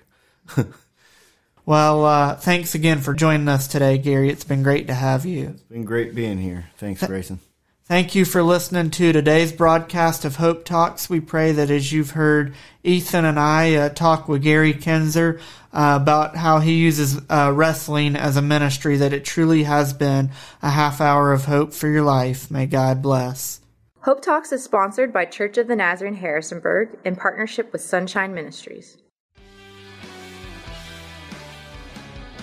well, 1.65 2.05
uh, 2.05 2.35
thanks 2.35 2.75
again 2.75 2.99
for 2.99 3.13
joining 3.13 3.49
us 3.49 3.67
today, 3.67 3.97
Gary. 3.97 4.29
It's 4.29 4.45
been 4.45 4.63
great 4.63 4.87
to 4.87 4.93
have 4.93 5.25
you. 5.25 5.49
It's 5.49 5.63
been 5.63 5.85
great 5.85 6.15
being 6.15 6.37
here. 6.37 6.69
Thanks, 6.77 7.05
Grayson. 7.05 7.39
Thank 7.85 8.15
you 8.15 8.23
for 8.23 8.41
listening 8.41 8.91
to 8.91 9.11
today's 9.11 9.51
broadcast 9.51 10.23
of 10.23 10.37
Hope 10.37 10.63
Talks. 10.63 11.09
We 11.09 11.19
pray 11.19 11.51
that 11.51 11.69
as 11.69 11.91
you've 11.91 12.11
heard 12.11 12.55
Ethan 12.81 13.25
and 13.25 13.37
I 13.37 13.75
uh, 13.75 13.89
talk 13.89 14.29
with 14.29 14.43
Gary 14.43 14.73
Kinzer 14.73 15.41
uh, 15.73 15.99
about 16.01 16.37
how 16.37 16.59
he 16.59 16.75
uses 16.75 17.19
uh, 17.29 17.51
wrestling 17.53 18.15
as 18.15 18.37
a 18.37 18.41
ministry, 18.41 18.95
that 18.95 19.11
it 19.11 19.25
truly 19.25 19.63
has 19.63 19.91
been 19.91 20.31
a 20.61 20.69
half 20.69 21.01
hour 21.01 21.33
of 21.33 21.43
hope 21.43 21.73
for 21.73 21.89
your 21.89 22.03
life. 22.03 22.49
May 22.49 22.67
God 22.67 23.01
bless. 23.01 23.59
Hope 24.03 24.21
Talks 24.21 24.53
is 24.53 24.63
sponsored 24.63 25.11
by 25.11 25.25
Church 25.25 25.57
of 25.57 25.67
the 25.67 25.75
Nazarene 25.75 26.15
Harrisonburg 26.15 26.97
in 27.03 27.17
partnership 27.17 27.73
with 27.73 27.81
Sunshine 27.81 28.33
Ministries. 28.33 28.97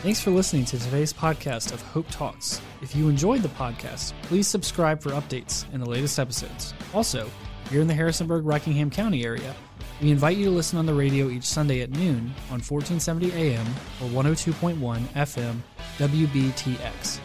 Thanks 0.02 0.18
for 0.18 0.30
listening 0.30 0.64
to 0.64 0.78
today's 0.78 1.12
podcast 1.12 1.74
of 1.74 1.82
Hope 1.82 2.06
Talks. 2.10 2.62
If 2.80 2.96
you 2.96 3.10
enjoyed 3.10 3.42
the 3.42 3.48
podcast, 3.50 4.14
please 4.22 4.48
subscribe 4.48 5.02
for 5.02 5.10
updates 5.10 5.66
and 5.74 5.82
the 5.82 5.90
latest 5.90 6.18
episodes. 6.18 6.72
Also, 6.94 7.28
if 7.66 7.70
you're 7.70 7.82
in 7.82 7.86
the 7.86 7.92
Harrisonburg 7.92 8.46
Rockingham 8.46 8.88
County 8.88 9.26
area, 9.26 9.54
we 10.00 10.10
invite 10.10 10.38
you 10.38 10.46
to 10.46 10.50
listen 10.50 10.78
on 10.78 10.86
the 10.86 10.94
radio 10.94 11.28
each 11.28 11.44
Sunday 11.44 11.82
at 11.82 11.90
noon 11.90 12.32
on 12.48 12.62
1470 12.62 13.30
AM 13.32 13.66
or 14.00 14.08
102.1 14.08 14.78
FM 15.08 15.56
WBTX. 15.98 17.20